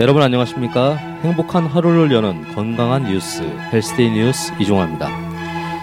여러분 0.00 0.22
안녕하십니까? 0.22 0.94
행복한 0.94 1.66
하루를 1.66 2.12
여는 2.12 2.54
건강한 2.54 3.02
뉴스 3.02 3.42
헬스데이 3.72 4.12
뉴스 4.12 4.52
이종화입니다. 4.60 5.08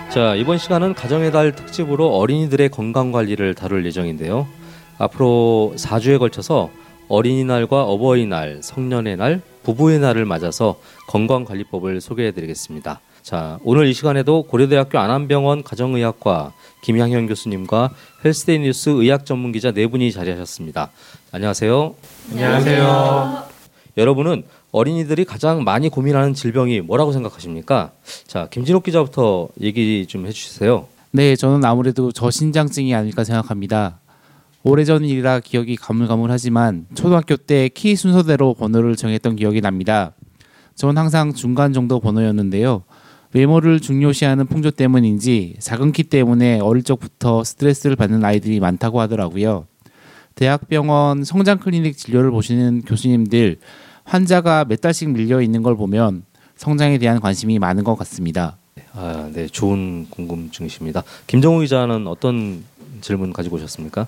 자 0.10 0.36
이번 0.36 0.58
시간은 0.58 0.94
가정의 0.94 1.34
달 1.34 1.54
특집으로 1.54 2.16
어린이들의 2.16 2.70
건강 2.70 3.12
관리를 3.12 3.56
다룰 3.56 3.86
예정인데요. 3.86 4.48
앞으로 4.98 5.74
4주에 5.76 6.18
걸쳐서 6.18 6.70
어린이날과 7.10 7.84
어버이날, 7.84 8.62
성년의 8.64 9.18
날, 9.18 9.42
부부의 9.64 10.00
날을 10.00 10.24
맞아서 10.24 10.80
건강관리법을 11.08 12.00
소개해드리겠습니다. 12.00 13.02
자, 13.22 13.60
오늘 13.66 13.88
이 13.88 13.94
시간에도 13.94 14.44
고려대학교 14.44 14.98
안암병원 14.98 15.64
가정의학과 15.64 16.54
김향현 16.84 17.28
교수님과 17.28 17.90
헬스데이 18.24 18.60
뉴스 18.60 18.92
의학 18.92 19.26
전문 19.26 19.52
기자 19.52 19.72
네 19.72 19.88
분이 19.88 20.14
자리하셨습니다. 20.14 20.92
안녕하세요. 21.34 21.96
안녕하세요. 22.32 23.45
여러분은 23.98 24.44
어린이들이 24.72 25.26
가장 25.26 25.64
많이 25.64 25.90
고민하는 25.90 26.34
질병이 26.34 26.82
뭐라고 26.82 27.12
생각하십니까? 27.14 27.92
자, 28.28 28.48
김진욱 28.50 28.84
기자부터 28.84 29.50
얘기 29.62 30.06
좀 30.08 30.26
해주세요. 30.26 30.88
네, 31.12 31.36
저는 31.36 31.64
아무래도 31.64 32.12
저신장증이 32.12 32.94
아닐까 32.94 33.24
생각합니다. 33.24 34.00
오래전 34.64 35.06
일이라 35.06 35.40
기억이 35.42 35.76
가물가물하지만 35.78 36.88
초등학교 36.96 37.38
때 37.38 37.70
키 37.70 37.96
순서대로 37.96 38.54
번호를 38.56 38.96
정했던 38.96 39.36
기억이 39.38 39.62
납니다. 39.62 40.12
저는 40.76 40.98
항상 40.98 41.34
중간 41.34 41.72
정도 41.72 42.00
번호였는데요. 42.02 42.84
외모를 43.34 43.80
중요시하는 43.80 44.48
풍조 44.48 44.72
때문인지 44.72 45.56
작은 45.60 45.92
키 45.92 46.04
때문에 46.04 46.60
어릴 46.60 46.84
적부터 46.84 47.44
스트레스를 47.44 47.96
받는 47.96 48.26
아이들이 48.26 48.60
많다고 48.60 49.00
하더라고요. 49.00 49.68
대학병원 50.36 51.24
성장 51.24 51.58
클리닉 51.58 51.98
진료를 51.98 52.30
보시는 52.32 52.82
교수님들 52.82 53.58
환자가 54.04 54.66
몇 54.66 54.82
달씩 54.82 55.10
밀려 55.10 55.42
있는 55.42 55.64
걸 55.64 55.76
보면 55.76 56.24
성장에 56.58 56.98
대한 56.98 57.20
관심이 57.20 57.58
많은 57.58 57.84
것 57.84 57.96
같습니다. 57.96 58.58
아, 58.94 59.30
네, 59.34 59.48
좋은 59.48 60.08
궁금증이십니다. 60.10 61.04
김정우 61.28 61.62
기자는 61.62 62.08
어떤 62.08 62.64
질문 63.02 63.34
가지고 63.34 63.56
오셨습니까? 63.58 64.08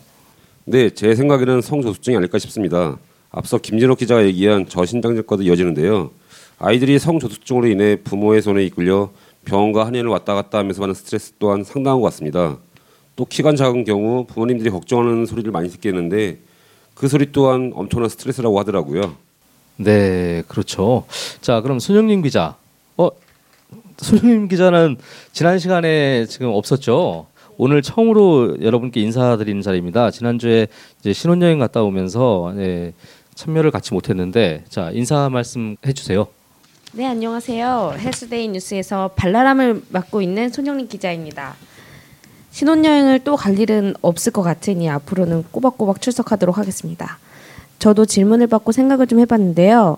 네, 0.66 0.90
제 0.90 1.16
생각에는 1.16 1.62
성조숙증이 1.62 2.18
아닐까 2.18 2.38
싶습니다. 2.40 2.98
앞서 3.32 3.58
김진욱 3.58 3.98
기자가 3.98 4.26
얘기한 4.26 4.68
저신장증과도 4.68 5.44
이어지는데요. 5.44 6.12
아이들이 6.60 7.00
성조숙증으로 7.00 7.68
인해 7.68 7.98
부모의 8.04 8.42
손에 8.42 8.64
이끌려 8.66 9.12
병원과 9.46 9.86
한의원을 9.86 10.12
왔다 10.12 10.34
갔다 10.34 10.58
하면서 10.58 10.80
받는 10.82 10.94
스트레스 10.94 11.34
또한 11.40 11.64
상당한 11.64 12.02
것 12.02 12.06
같습니다. 12.08 12.58
또 13.18 13.26
키가 13.26 13.56
작은 13.56 13.84
경우 13.84 14.26
부모님들이 14.26 14.70
걱정하는 14.70 15.26
소리를 15.26 15.52
많이 15.52 15.70
듣겠는데 15.70 16.38
그 16.94 17.08
소리 17.08 17.32
또한 17.32 17.74
엄청난 17.76 18.10
스트레스라고 18.10 18.58
하더라고요. 18.60 19.16
네, 19.78 20.44
그렇죠. 20.48 21.04
자, 21.42 21.62
그럼 21.62 21.80
손영림 21.80 22.22
기자. 22.22 22.56
어, 22.96 23.10
손영림 23.98 24.48
기자는 24.48 24.98
지난 25.34 25.58
시간에 25.58 26.26
지금 26.28 26.50
없었죠. 26.50 27.26
오늘 27.58 27.82
처음으로 27.82 28.62
여러분께 28.62 29.02
인사드리는 29.02 29.64
자리입니다. 29.64 30.12
지난주에 30.12 30.68
이제 31.00 31.12
신혼여행 31.12 31.58
갔다 31.58 31.82
오면서 31.82 32.54
네, 32.56 32.94
참여를 33.34 33.72
같이 33.72 33.96
못했는데 33.96 34.64
자 34.70 34.92
인사 34.94 35.28
말씀 35.30 35.76
해주세요. 35.86 36.28
네 36.94 37.08
안녕하세요. 37.08 37.96
헬스데이 37.98 38.50
뉴스에서 38.50 39.12
발랄함을 39.16 39.86
맡고 39.90 40.22
있는 40.22 40.50
손영림 40.50 40.88
기자입니다. 40.88 41.56
신혼여행을 42.52 43.20
또 43.24 43.36
갈 43.36 43.60
일은 43.60 43.94
없을 44.02 44.32
것 44.32 44.42
같으니 44.42 44.90
앞으로는 44.90 45.46
꼬박꼬박 45.52 46.02
출석하도록 46.02 46.58
하겠습니다. 46.58 47.20
저도 47.80 48.06
질문을 48.06 48.48
받고 48.48 48.72
생각을 48.72 49.08
좀 49.08 49.20
해봤는데요. 49.20 49.98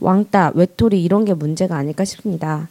왕따, 0.00 0.52
외톨이 0.54 1.02
이런 1.02 1.24
게 1.24 1.34
문제가 1.34 1.76
아닐까 1.76 2.04
싶습니다. 2.04 2.68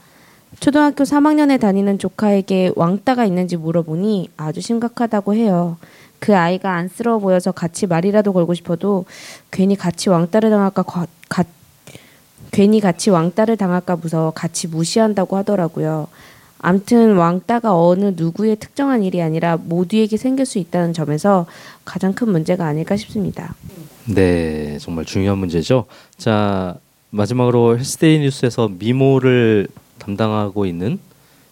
초등학교 0.60 1.04
3학년에 1.04 1.60
다니는 1.60 2.00
조카에게 2.00 2.74
왕따가 2.76 3.24
있는지 3.26 3.56
물어보니 3.56 4.32
아주 4.36 4.62
심각하다고 4.62 5.36
해요. 5.36 5.78
그 6.20 6.36
아이가 6.36 6.74
안쓰러워 6.74 7.20
보여서 7.20 7.52
같이 7.52 7.88
말이라도 7.88 8.34
걸고 8.34 8.54
싶어도 8.54 9.06
괜히 9.52 9.76
같이 9.76 10.10
왕따를 10.10 10.50
당할까 10.50 10.84
가, 10.84 11.08
가, 11.30 11.46
괜히 12.52 12.82
같이 12.82 13.10
왕따를 13.10 13.56
당할까 13.56 13.96
무서워 13.96 14.32
같이 14.32 14.68
무시한다고 14.68 15.38
하더라고요. 15.38 16.08
암튼 16.60 17.16
왕따가 17.16 17.76
어느 17.76 18.14
누구의 18.16 18.58
특정한 18.58 19.04
일이 19.04 19.22
아니라 19.22 19.58
모두에게 19.58 20.18
생길 20.18 20.46
수 20.46 20.60
있다는 20.60 20.94
점에서 20.94 21.46
가장 21.86 22.14
큰 22.14 22.32
문제가 22.32 22.66
아닐까 22.66 22.98
싶습니다. 22.98 23.56
네, 24.06 24.78
정말 24.80 25.06
중요한 25.06 25.38
문제죠. 25.38 25.86
자, 26.18 26.76
마지막으로 27.12 27.78
헬스데이 27.78 28.20
뉴스에서 28.20 28.70
미모를 28.78 29.68
담당하고 30.00 30.66
있는 30.66 31.00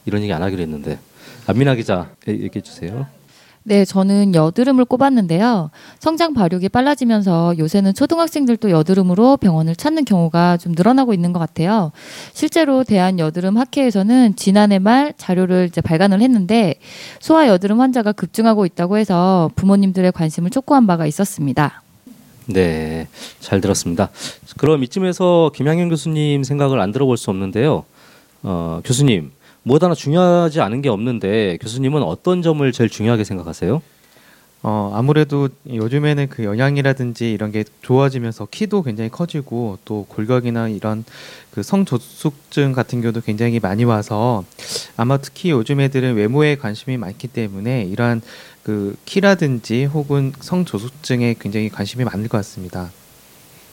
이런 0.06 0.22
얘기 0.22 0.32
안 0.34 0.44
하기로 0.44 0.62
했는데 0.62 1.00
안민아 1.48 1.76
기자 1.76 2.10
얘기해 2.28 2.62
주세요. 2.62 3.08
네, 3.68 3.84
저는 3.84 4.34
여드름을 4.34 4.86
꼽았는데요. 4.86 5.72
성장 6.00 6.34
발육이 6.34 6.70
빨라지면서 6.70 7.56
요새는 7.58 7.96
초등학생들도 7.96 8.72
여드름으로 8.72 9.36
병원을 9.36 9.76
찾는 9.76 10.06
경우가 10.06 10.56
좀 10.56 10.72
늘어나고 10.72 11.14
있는 11.14 11.34
것 11.34 11.40
같아요. 11.40 11.92
실제로 12.32 12.86
대한 12.86 13.20
여드름 13.20 13.58
학회에서는 13.58 14.38
지난해 14.38 14.80
말 14.80 15.14
자료를 15.18 15.68
이제 15.70 15.82
발간을 15.82 16.22
했는데 16.22 16.76
소아 17.20 17.50
여드름 17.50 17.82
환자가 17.82 18.14
급증하고 18.14 18.66
있다고 18.66 18.98
해서 18.98 19.52
부모님들의 19.58 20.14
관심을 20.14 20.50
촉구한 20.50 20.88
바가 20.88 21.06
있었습니다. 21.06 21.82
네, 22.46 23.10
잘 23.42 23.60
들었습니다. 23.60 24.08
그럼 24.56 24.82
이쯤에서 24.86 25.52
김양현 25.54 25.90
교수님 25.90 26.46
생각을 26.46 26.80
안 26.80 26.94
들어볼 26.94 27.18
수 27.18 27.30
없는데요. 27.32 27.84
어, 28.44 28.80
교수님, 28.86 29.32
무엇 29.68 29.84
하나 29.84 29.94
중요하지 29.94 30.62
않은 30.62 30.82
게 30.82 30.88
없는데 30.88 31.58
교수님은 31.58 32.02
어떤 32.02 32.42
점을 32.42 32.72
제일 32.72 32.90
중요하게 32.90 33.26
생각하세요? 33.26 33.82
어, 34.64 34.92
아무래도 34.96 35.50
요즘에는 35.70 36.30
그 36.30 36.46
영양이라든지 36.46 37.34
이런 37.34 37.52
게 37.52 37.66
좋아지면서 37.82 38.48
키도 38.50 38.84
굉장히 38.84 39.10
커지고 39.10 39.78
또 39.84 40.06
골격이나 40.08 40.70
이런 40.70 41.04
그 41.52 41.64
성조숙증 41.64 42.72
같은 42.72 43.02
경우도 43.02 43.20
굉장히 43.20 43.60
많이 43.60 43.84
와서 43.84 44.46
아마 44.96 45.18
특히 45.18 45.52
요즘 45.52 45.82
애들은 45.82 46.16
외모에 46.16 46.56
관심이 46.56 46.96
많기 46.96 47.28
때문에 47.28 47.84
이러한 47.84 48.22
그 48.64 48.96
키라든지 49.04 49.84
혹은 49.84 50.32
성조숙증에 50.40 51.36
굉장히 51.42 51.68
관심이 51.68 52.06
많을 52.06 52.30
것 52.30 52.38
같습니다. 52.38 52.90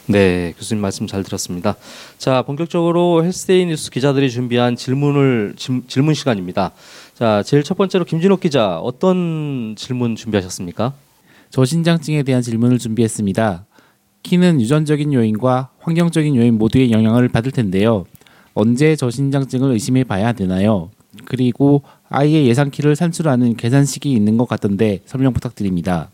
네, 0.07 0.53
교수님 0.59 0.83
말씀 0.83 1.07
잘 1.07 1.23
들었습니다. 1.23 1.77
자, 2.19 2.43
본격적으로 2.43 3.25
헬스데이 3.25 3.65
뉴스 3.67 3.91
기자들이 3.91 4.31
준비한 4.31 4.77
질문을 4.77 5.55
질문 5.57 6.13
시간입니다. 6.13 6.73
자, 7.15 7.43
제일 7.43 7.63
첫 7.63 7.79
번째로 7.79 8.05
김진욱 8.05 8.41
기자 8.41 8.79
어떤 8.79 9.75
질문 9.79 10.15
준비하셨습니까? 10.15 10.93
저신장증에 11.49 12.23
대한 12.23 12.43
질문을 12.43 12.79
준비했습니다. 12.79 13.65
키는 14.25 14.61
유전적인 14.61 15.13
요인과 15.15 15.71
환경적인 15.79 16.37
요인 16.37 16.59
모두의 16.59 16.91
영향을 16.91 17.29
받을 17.29 17.51
텐데요. 17.51 18.05
언제 18.53 18.97
저신장증을 18.97 19.71
의심해 19.71 20.05
봐야 20.05 20.33
되나요? 20.33 20.91
그리고 21.25 21.83
아이의 22.11 22.47
예상 22.47 22.71
키를 22.71 22.95
산출하는 22.95 23.57
계산식이 23.57 24.13
있는 24.13 24.37
것 24.37 24.47
같던데 24.49 25.01
설명 25.07 25.33
부탁드립니다. 25.33 26.11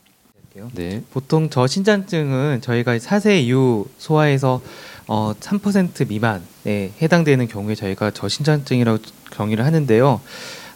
드릴게요. 0.51 0.71
네. 0.75 1.03
보통 1.13 1.51
저신장증은 1.51 2.61
저희가 2.61 2.99
4세 2.99 3.41
이후 3.43 3.87
소아에서 3.99 4.61
어, 5.07 5.33
3% 5.39 6.09
미만에 6.09 6.93
해당되는 7.01 7.49
경우에 7.49 7.75
저희가 7.75 8.11
저신장증이라고 8.11 8.99
정의를 9.33 9.65
하는데요. 9.65 10.21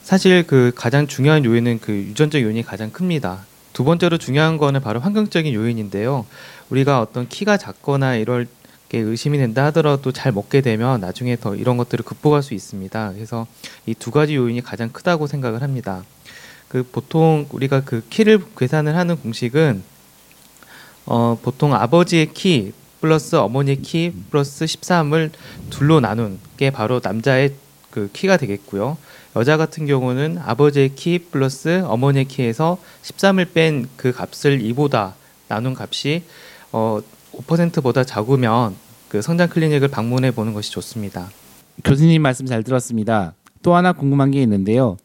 사실 0.03 0.47
그 0.47 0.73
가장 0.75 1.07
중요한 1.07 1.45
요인은 1.45 1.81
그 1.81 1.93
유전적 1.93 2.43
요인이 2.43 2.63
가장 2.63 2.91
큽니다. 2.91 3.47
두 3.73 3.85
번째로 3.85 4.19
중요한 4.19 4.59
거는 4.59 4.81
바로 4.81 5.01
환경적인 5.01 5.53
요인인데요. 5.53 6.27
우리가 6.71 7.01
어떤 7.01 7.29
키가 7.29 7.57
작거나 7.57 8.17
이럴 8.17 8.47
게 8.89 8.99
의심이 8.99 9.39
된다 9.39 9.65
하더라도 9.67 10.13
잘 10.13 10.31
먹게 10.31 10.61
되면 10.61 11.01
나중에 11.01 11.37
더 11.37 11.57
이런 11.57 11.77
것들을 11.77 12.05
극복할 12.05 12.43
수 12.43 12.55
있습니다. 12.55 13.13
그래서 13.15 13.47
이 13.87 13.95
두 13.95 14.11
가지 14.11 14.37
요인이 14.37 14.61
가장 14.63 14.91
크다고 14.91 15.27
생각을 15.27 15.63
합니다. 15.63 16.05
그 16.75 16.83
보통 16.83 17.47
우리가 17.53 17.83
그 17.85 18.03
키를 18.11 18.43
계산을 18.59 18.97
하는 18.97 19.17
공식은 19.17 19.85
어 21.07 21.39
보통 21.41 21.73
아버지의 21.73 22.35
키 22.35 22.73
플러스 23.01 23.37
어머니의 23.37 23.81
키 23.81 24.13
플러스 24.29 24.65
13을 24.65 25.31
둘로 25.71 26.01
나눈 26.01 26.41
게 26.57 26.71
바로 26.71 27.01
남자의 27.01 27.55
그 27.93 28.11
키가 28.13 28.39
되겠고요. 28.39 28.99
여자 29.37 29.57
같은 29.57 29.87
경우는 29.87 30.39
아버지의 30.45 30.97
키 30.97 31.21
플러스 31.21 31.85
어머니의 31.85 32.25
키에서 32.25 32.79
13을 33.05 33.53
뺀 33.53 33.89
그 33.97 34.11
값을 34.11 34.59
2보다 34.59 35.13
나눈 35.47 35.77
값이 35.79 36.25
어 36.73 37.01
5%보다 37.35 38.03
작으면 38.03 38.75
그 39.09 39.23
성장 39.23 39.49
클리닉을 39.49 39.87
방문해 39.87 40.33
보는 40.33 40.55
것이 40.55 40.73
좋습니다. 40.73 41.31
교수님 41.85 42.21
말씀 42.21 42.47
잘 42.47 42.65
들었습니다. 42.65 43.35
또 43.63 43.77
하나 43.77 43.93
궁금한 43.93 44.33
게 44.33 44.43
있는데요. 44.43 44.97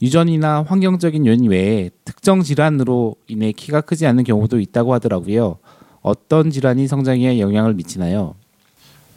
유전이나 0.00 0.62
환경적인 0.62 1.26
요인 1.26 1.44
외에 1.44 1.90
특정 2.04 2.42
질환으로 2.42 3.16
인해 3.26 3.52
키가 3.52 3.80
크지 3.80 4.06
않는 4.06 4.24
경우도 4.24 4.60
있다고 4.60 4.94
하더라고요. 4.94 5.58
어떤 6.02 6.50
질환이 6.50 6.86
성장에 6.86 7.40
영향을 7.40 7.74
미치나요? 7.74 8.34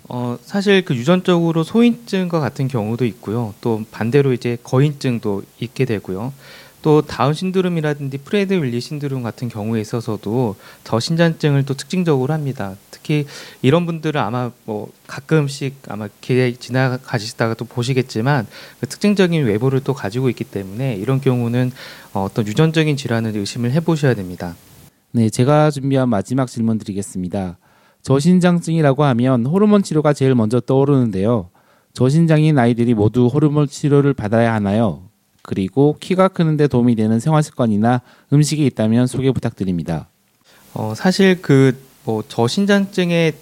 어, 0.10 0.38
사실 0.44 0.84
그 0.84 0.96
유전적으로 0.96 1.64
소인증과 1.64 2.40
같은 2.40 2.68
경우도 2.68 3.06
있고요. 3.06 3.54
또 3.62 3.84
반대로 3.92 4.34
이제 4.34 4.58
거인증도 4.64 5.44
있게 5.60 5.86
되고요. 5.86 6.34
또 6.82 7.02
다운 7.02 7.34
신드롬이라든지 7.34 8.18
프레드 8.20 8.54
윌리 8.54 8.80
신드롬 8.80 9.24
같은 9.24 9.50
경우에 9.50 9.82
있어서도 9.82 10.56
저신장증을 10.84 11.66
또 11.66 11.74
특징적으로 11.74 12.34
합니다. 12.34 12.76
특히 12.90 13.26
이런 13.62 13.86
분들은 13.86 14.20
아마 14.20 14.52
뭐 14.66 14.92
가끔씩 15.08 15.76
아마 15.88 16.08
길에 16.22 16.54
지나가시다가 16.54 17.54
또 17.54 17.66
보시겠지만 17.66 18.48
그 18.80 18.88
특징적인 18.88 19.46
외모를 19.46 19.82
또 19.84 19.94
가지고 19.94 20.30
있기 20.30 20.44
때문에 20.44 20.96
이런 20.96 21.22
경우는 21.22 21.72
어, 22.14 22.24
어떤 22.24 22.48
유전적인 22.48 22.98
질환을 22.98 23.36
의심을 23.36 23.72
해보셔야 23.72 24.14
됩니다. 24.14 24.56
네, 25.12 25.30
제가 25.30 25.72
준비한 25.72 26.10
마지막 26.10 26.48
질문 26.48 26.78
드리겠습니다. 26.78 27.58
저신장증이라고 28.02 29.04
하면 29.04 29.46
호르몬 29.46 29.84
치료가 29.84 30.14
제일 30.14 30.34
먼저 30.34 30.60
떠오르는데요. 30.60 31.50
저신장인 31.94 32.58
아이들이 32.58 32.94
모두 32.94 33.28
호르몬 33.28 33.68
치료를 33.68 34.14
받아야 34.14 34.54
하나요? 34.54 35.11
그리고 35.42 35.98
키가 36.00 36.30
크는데 36.30 36.68
도움이 36.68 36.96
되는 36.96 37.20
생활 37.20 37.44
습관이나 37.44 38.02
음식이 38.32 38.66
있다면 38.68 39.08
소개 39.08 39.32
부탁드립니다. 39.32 40.08
어, 40.74 40.94
사실 40.96 41.42
그 41.42 41.92
뭐 42.04 42.24
저신장증에 42.28 43.34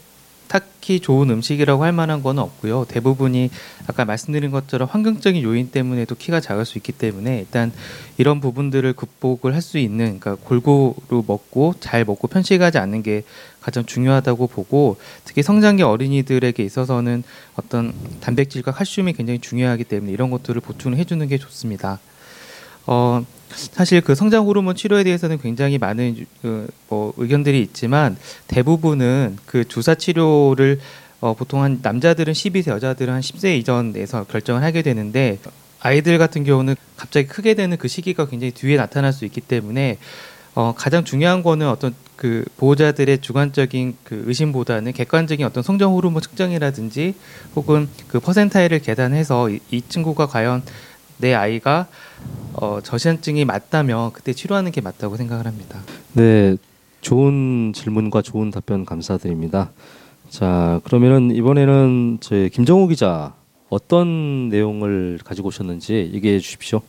딱히 0.50 1.00
좋은 1.00 1.30
음식이라고 1.30 1.84
할 1.84 1.94
만한 1.94 2.22
건 2.22 2.40
없고요. 2.40 2.86
대부분이 2.90 3.52
아까 3.88 4.04
말씀드린 4.04 4.52
것처럼 4.52 4.90
환경적인 4.92 5.42
요인 5.44 5.72
때문에도 5.72 6.16
키가 6.16 6.42
작을 6.42 6.66
수 6.66 6.78
있기 6.80 6.92
때문에 6.92 7.40
일단 7.40 7.72
이런 8.18 8.42
부분들을 8.42 8.92
극복을 8.94 9.54
할 9.54 9.62
수 9.62 9.78
있는 9.78 10.20
그러니까 10.20 10.36
골고루 10.44 11.24
먹고 11.28 11.76
잘 11.80 12.06
먹고 12.06 12.28
편식하지 12.28 12.80
않는 12.80 13.04
게 13.04 13.24
가장 13.62 13.86
중요하다고 13.86 14.48
보고 14.48 14.98
특히 15.26 15.44
성장기 15.44 15.84
어린이들에게 15.84 16.64
있어서는 16.64 17.24
어떤 17.56 17.94
단백질과 18.22 18.72
칼슘이 18.72 19.14
굉장히 19.14 19.40
중요하기 19.40 19.84
때문에 19.84 20.12
이런 20.12 20.32
것들을 20.32 20.60
보충을 20.62 20.98
해주는 20.98 21.28
게 21.28 21.38
좋습니다. 21.38 22.00
어, 22.86 23.26
사실 23.50 24.02
그 24.02 24.16
성장 24.16 24.46
호르몬 24.46 24.76
치료에 24.76 25.04
대해서는 25.04 25.40
굉장히 25.40 25.78
많은 25.78 26.26
그, 26.42 26.68
뭐 26.88 27.14
의견들이 27.18 27.62
있지만 27.62 28.18
대부분은 28.48 29.38
그 29.46 29.68
주사 29.68 29.96
치료를 29.96 30.80
어, 31.22 31.34
보통 31.34 31.64
한 31.64 31.80
남자들은 31.82 32.34
12세, 32.34 32.68
여자들은 32.68 33.14
한 33.14 33.22
10세 33.22 33.58
이전에서 33.58 34.24
결정을 34.26 34.64
하게 34.64 34.82
되는데 34.82 35.40
아이들 35.82 36.18
같은 36.18 36.44
경우는 36.44 36.76
갑자기 36.96 37.28
크게 37.28 37.54
되는 37.56 37.78
그 37.78 37.88
시기가 37.88 38.28
굉장히 38.28 38.52
뒤에 38.52 38.78
나타날 38.78 39.14
수 39.14 39.26
있기 39.26 39.42
때문에 39.42 39.98
어, 40.56 40.74
가장 40.76 41.04
중요한 41.04 41.44
거는 41.44 41.70
어떤 41.70 41.94
그 42.16 42.44
보호자들의 42.58 43.22
주관적인 43.22 43.96
그 44.04 44.24
의심보다는 44.26 44.92
객관적인 44.92 45.46
어떤 45.46 45.64
성장 45.64 45.94
호르몬 45.94 46.22
측정이라든지 46.22 47.16
혹은 47.56 47.88
그 48.08 48.20
퍼센타일을 48.20 48.80
계산해서 48.80 49.50
이, 49.50 49.60
이 49.72 49.82
친구가 49.88 50.28
과연 50.28 50.64
내 51.20 51.34
아이가 51.34 51.88
어, 52.54 52.80
저시한증이 52.82 53.46
맞다면 53.46 54.12
그때 54.14 54.34
치료하는 54.34 54.72
게 54.72 54.82
맞다고 54.82 55.16
생각을 55.18 55.46
합니다. 55.46 55.80
네, 56.14 56.56
좋은 57.02 57.72
질문과 57.76 58.22
좋은 58.22 58.52
답변 58.52 58.86
감사드립니다. 58.86 59.72
자, 60.30 60.80
그러면은 60.84 61.36
이번에는 61.36 62.18
저희 62.22 62.50
김정우 62.50 62.88
기자 62.88 63.34
어떤 63.70 64.50
내용을 64.50 65.20
가지고 65.24 65.50
오셨는지 65.50 66.12
얘기해 66.14 66.40
주십시오. 66.40 66.82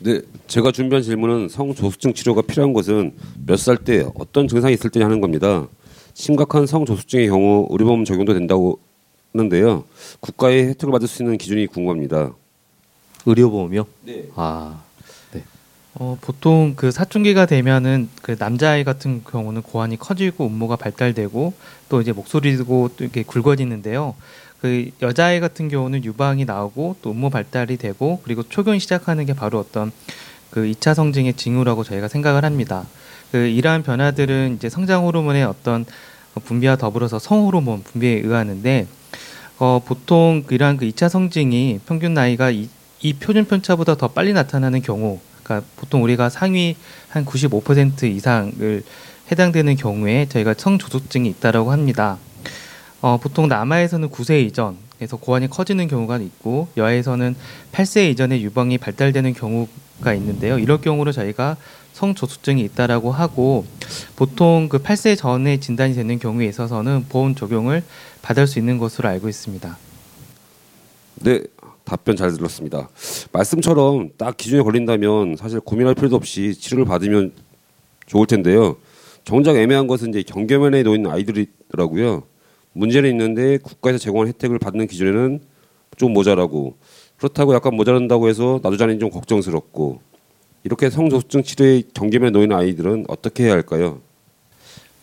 네, 0.00 0.20
제가 0.46 0.72
준비한 0.72 1.02
질문은 1.02 1.48
성조숙증 1.48 2.12
치료가 2.12 2.42
필요한 2.42 2.72
것은 2.72 3.12
몇 3.46 3.56
살 3.56 3.76
때 3.78 4.04
어떤 4.16 4.48
증상이 4.48 4.74
있을 4.74 4.90
때 4.90 5.02
하는 5.02 5.20
겁니다. 5.20 5.66
심각한 6.14 6.66
성조숙증의 6.66 7.28
경우 7.28 7.66
의료보험 7.70 8.04
적용도 8.04 8.34
된다고 8.34 8.80
하는데요. 9.32 9.84
국가의 10.20 10.68
혜택을 10.68 10.92
받을 10.92 11.06
수 11.08 11.22
있는 11.22 11.36
기준이 11.38 11.66
궁금합니다. 11.66 12.32
의료보험이요? 13.26 13.86
네. 14.04 14.28
아, 14.36 14.80
어, 15.98 16.18
보통 16.20 16.74
그 16.76 16.90
사춘기가 16.90 17.46
되면은 17.46 18.10
그 18.20 18.36
남자아이 18.38 18.84
같은 18.84 19.24
경우는 19.24 19.62
고환이 19.62 19.96
커지고 19.96 20.46
음모가 20.46 20.76
발달되고 20.76 21.54
또 21.88 22.00
이제 22.02 22.12
목소리도 22.12 22.64
또 22.66 22.92
이렇게 22.98 23.22
굵어지는데요. 23.22 24.14
그 24.60 24.90
여자아이 25.00 25.40
같은 25.40 25.68
경우는 25.68 26.04
유방이 26.04 26.44
나오고 26.44 26.96
또 27.00 27.12
음모 27.12 27.30
발달이 27.30 27.78
되고 27.78 28.20
그리고 28.24 28.42
초견이 28.42 28.78
시작하는 28.78 29.24
게 29.24 29.32
바로 29.32 29.58
어떤 29.58 29.90
그 30.50 30.64
2차 30.64 30.92
성징의 30.94 31.34
징후라고 31.34 31.82
저희가 31.82 32.08
생각을 32.08 32.44
합니다. 32.44 32.86
그 33.32 33.38
이러한 33.38 33.82
변화들은 33.82 34.56
이제 34.56 34.68
성장 34.68 35.04
호르몬의 35.06 35.44
어떤 35.44 35.86
분비와 36.44 36.76
더불어서 36.76 37.18
성 37.18 37.46
호르몬 37.46 37.82
분비에 37.82 38.20
의하는데 38.20 38.86
어, 39.58 39.80
보통 39.82 40.44
이러한 40.50 40.76
그 40.76 40.86
2차 40.86 41.08
성징이 41.08 41.80
평균 41.86 42.12
나이가 42.12 42.50
이, 42.50 42.68
이 43.00 43.12
표준 43.12 43.44
편차보다 43.44 43.96
더 43.96 44.08
빨리 44.08 44.32
나타나는 44.32 44.82
경우 44.82 45.20
그러니까 45.42 45.68
보통 45.76 46.02
우리가 46.02 46.28
상위 46.28 46.76
한 47.08 47.24
95% 47.24 48.04
이상을 48.04 48.82
해당되는 49.30 49.76
경우에 49.76 50.26
저희가 50.28 50.54
성조숙증이 50.56 51.28
있다라고 51.28 51.72
합니다. 51.72 52.18
어, 53.00 53.18
보통 53.18 53.48
남아에서는 53.48 54.08
9세 54.10 54.44
이전에서 54.46 55.16
고환이 55.20 55.48
커지는 55.48 55.88
경우가 55.88 56.18
있고 56.18 56.68
여아에서는 56.76 57.36
8세 57.72 58.10
이전에 58.10 58.40
유방이 58.40 58.78
발달되는 58.78 59.34
경우가 59.34 60.14
있는데요. 60.14 60.58
이럴 60.58 60.80
경우로 60.80 61.12
저희가 61.12 61.56
성조숙증이 61.92 62.62
있다라고 62.62 63.10
하고 63.12 63.64
보통 64.16 64.68
그 64.68 64.78
8세 64.82 65.16
전에 65.16 65.60
진단이 65.60 65.94
되는 65.94 66.18
경우에 66.18 66.46
있어서는 66.46 67.06
보험 67.08 67.34
적용을 67.34 67.82
받을 68.22 68.46
수 68.46 68.58
있는 68.58 68.78
것으로 68.78 69.08
알고 69.08 69.28
있습니다. 69.28 69.78
네, 71.22 71.42
답변 71.86 72.16
잘 72.16 72.32
들었습니다. 72.32 72.90
말씀처럼 73.32 74.10
딱 74.18 74.36
기준에 74.36 74.60
걸린다면 74.60 75.36
사실 75.36 75.60
고민할 75.60 75.94
필요도 75.94 76.16
없이 76.16 76.52
치료를 76.52 76.84
받으면 76.84 77.32
좋을 78.06 78.26
텐데요. 78.26 78.76
정작 79.24 79.56
애매한 79.56 79.86
것은 79.86 80.10
이제 80.10 80.22
경계면에 80.22 80.82
놓인 80.82 81.06
아이들이더라고요. 81.06 82.24
문제는 82.72 83.08
있는데 83.10 83.58
국가에서 83.58 83.98
제공한 83.98 84.28
혜택을 84.28 84.58
받는 84.58 84.88
기준에는 84.88 85.40
좀 85.96 86.12
모자라고 86.12 86.76
그렇다고 87.16 87.54
약간 87.54 87.74
모자란다고 87.74 88.28
해서 88.28 88.60
나도 88.62 88.76
자는 88.76 88.98
좀 88.98 89.08
걱정스럽고 89.08 90.00
이렇게 90.64 90.90
성조숙증 90.90 91.44
치료의 91.44 91.84
경계면에 91.94 92.30
놓인 92.30 92.52
아이들은 92.52 93.06
어떻게 93.08 93.44
해야 93.44 93.52
할까요? 93.52 94.00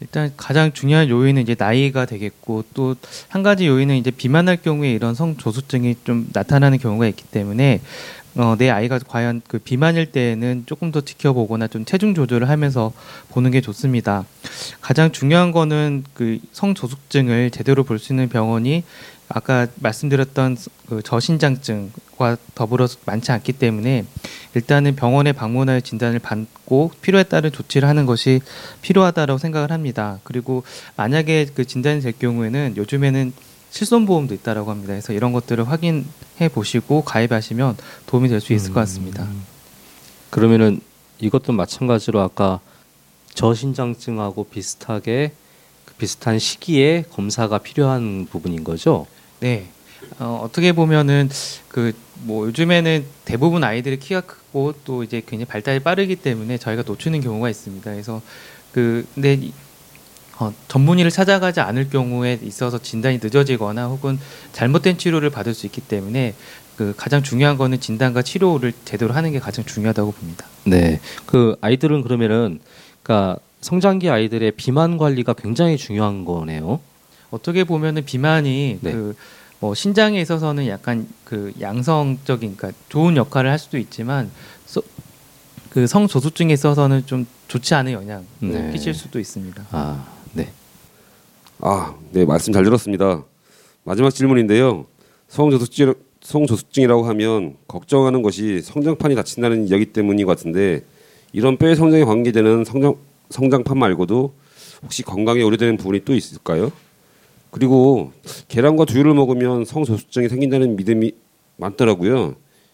일단 0.03 0.33
가장 0.36 0.74
중요한 0.74 1.07
요인은 1.07 1.41
이제 1.41 1.55
나이가 1.57 2.05
되겠고 2.05 2.65
또 2.74 2.95
한 3.29 3.41
가지 3.41 3.67
요인은 3.67 3.95
이제 3.95 4.12
비만할 4.12 4.57
경우에 4.57 4.91
이런 4.91 5.15
성조숙증이 5.15 5.95
좀 6.03 6.27
나타나는 6.33 6.77
경우가 6.77 7.07
있기 7.07 7.24
때문에 7.24 7.79
어, 8.36 8.55
내 8.57 8.69
아이가 8.69 9.00
과연 9.00 9.41
그 9.48 9.60
비만일 9.60 10.07
때에는 10.12 10.63
조금 10.65 10.91
더 10.91 11.01
지켜보거나 11.01 11.67
좀 11.67 11.86
체중 11.86 12.13
조절을 12.15 12.50
하면서 12.50 12.91
보는 13.29 13.51
게 13.51 13.62
좋습니다. 13.62 14.25
가장 14.81 15.12
중요한 15.12 15.51
거는 15.53 16.03
그 16.13 16.39
성조숙증을 16.51 17.51
제대로 17.51 17.83
볼 17.86 17.98
수 17.98 18.12
있는 18.12 18.27
병원이 18.27 18.83
아까 19.29 19.67
말씀드렸던 19.75 20.57
그 20.89 21.01
저신장증과 21.01 22.38
더불어서 22.55 22.98
많지 23.05 23.31
않기 23.31 23.53
때문에 23.53 24.05
일단은 24.55 24.95
병원에 24.95 25.31
방문하여 25.31 25.79
진단을 25.81 26.19
받고 26.19 26.91
필요에 27.01 27.24
따른 27.24 27.51
조치를 27.51 27.88
하는 27.88 28.05
것이 28.05 28.41
필요하다고 28.81 29.38
생각을 29.38 29.72
합니다. 29.72 30.19
그리고 30.24 30.63
만약에 30.95 31.48
그 31.55 31.65
진단이 31.65 32.01
될 32.01 32.13
경우에는 32.17 32.75
요즘에는 32.77 33.33
실손보험도 33.72 34.36
있다라고 34.36 34.69
합니다. 34.69 34.93
그래서 34.93 35.13
이런 35.13 35.33
것들을 35.33 35.67
확인해 35.67 36.50
보시고 36.53 37.03
가입하시면 37.03 37.77
도움이 38.05 38.29
될 38.29 38.39
수 38.39 38.53
있을 38.53 38.69
것 38.74 38.81
같습니다. 38.81 39.27
그러면은 40.29 40.81
이것도 41.19 41.53
마찬가지로 41.53 42.19
아까 42.22 42.60
저신장증하고 43.33 44.43
비슷하게 44.45 45.31
그 45.86 45.93
비슷한 45.95 46.38
시기에 46.38 47.05
검사가 47.12 47.57
필요한 47.60 48.27
부분인 48.29 48.63
거죠. 48.63 49.07
네. 49.39 49.67
어, 50.19 50.41
어떻게 50.43 50.72
보면은 50.72 51.29
그 51.69 51.93
뭐 52.25 52.48
요즘에는 52.48 53.05
대부분 53.25 53.63
아이들이 53.63 54.00
키가 54.00 54.22
크고 54.22 54.74
또 54.86 55.03
이제 55.03 55.22
굉장히 55.27 55.45
발달이 55.45 55.79
빠르기 55.79 56.15
때문에 56.15 56.57
저희가 56.57 56.83
놓치는 56.86 57.22
경우가 57.22 57.50
있습니다. 57.50 57.91
그래서 57.91 58.22
그 58.72 59.05
근데 59.13 59.33
이- 59.33 59.53
어, 60.39 60.53
전문의를 60.67 61.12
찾아가지 61.12 61.60
않을 61.60 61.89
경우에 61.89 62.39
있어서 62.43 62.79
진단이 62.81 63.19
늦어지거나 63.22 63.88
혹은 63.88 64.19
잘못된 64.51 64.98
치료를 64.98 65.29
받을 65.29 65.53
수 65.53 65.65
있기 65.67 65.81
때문에 65.81 66.33
그 66.75 66.93
가장 66.98 67.22
중요한 67.22 67.57
거는 67.57 67.79
진단과 67.79 68.24
치료를 68.24 68.74
제대로 68.83 69.13
하는 69.13 69.31
게 69.31 69.39
가장 69.39 69.63
중요하다고 69.63 70.12
봅니다. 70.13 70.48
네. 70.65 71.00
그 71.27 71.55
아이들은 71.62 72.01
그러면은 72.01 72.60
그러니까 73.03 73.38
성장기 73.62 74.10
아이들의 74.10 74.51
비만 74.53 74.98
관리가 74.98 75.33
굉장히 75.33 75.77
중요한 75.77 76.25
거네요. 76.25 76.79
어떻게 77.29 77.63
보면은 77.63 78.05
비만이 78.05 78.79
네. 78.81 78.91
그 78.91 79.15
뭐 79.63 79.74
신장에 79.74 80.20
있어서는 80.20 80.67
약간 80.67 81.08
그 81.24 81.53
양성적인 81.62 82.58
그러니까 82.58 82.77
좋은 82.89 83.15
역할을 83.15 83.50
할 83.50 83.58
수도 83.58 83.77
있지만 83.77 84.29
소- 84.65 84.84
그 85.70 85.88
성조숙증에 85.88 86.51
있어서는 86.51 87.05
좀 87.05 87.25
좋지 87.48 87.74
않은 87.75 87.93
영향을 87.93 88.25
네. 88.41 88.72
끼칠 88.74 88.93
수도 88.93 89.22
있습니다. 89.22 89.65
아, 89.72 90.05
네. 90.34 90.51
아, 91.62 91.96
네 92.12 92.25
말씀 92.25 92.51
잘 92.51 92.65
들었습니다. 92.65 93.24
마지막 93.86 94.10
질문인데요. 94.10 94.86
성저숙증, 95.29 95.93
성저숙증이라고 96.20 97.05
하면 97.05 97.55
걱정하는 97.70 98.22
것이 98.22 98.60
성장판이 98.62 99.15
다친다는 99.15 99.70
이야기 99.70 99.86
때문인 99.86 100.25
것 100.25 100.36
같은데 100.36 100.82
이런 101.32 101.55
뼈의 101.55 101.77
성장에 101.77 102.03
관계되는 102.03 102.65
성장, 102.65 102.96
성장판 103.29 103.77
말고도 103.77 104.34
혹시 104.84 105.03
건강에 105.03 105.41
오래되는 105.41 105.77
부분이 105.77 106.03
또 106.03 106.13
있을까요? 106.13 106.70
그리고 107.53 108.12
계란과 108.48 108.86
두유를 108.86 109.13
먹으면 109.13 109.63
성저숙증이 109.63 110.27
생긴다는 110.27 110.75
믿음이 110.75 111.12
많더라고요. 111.57 112.33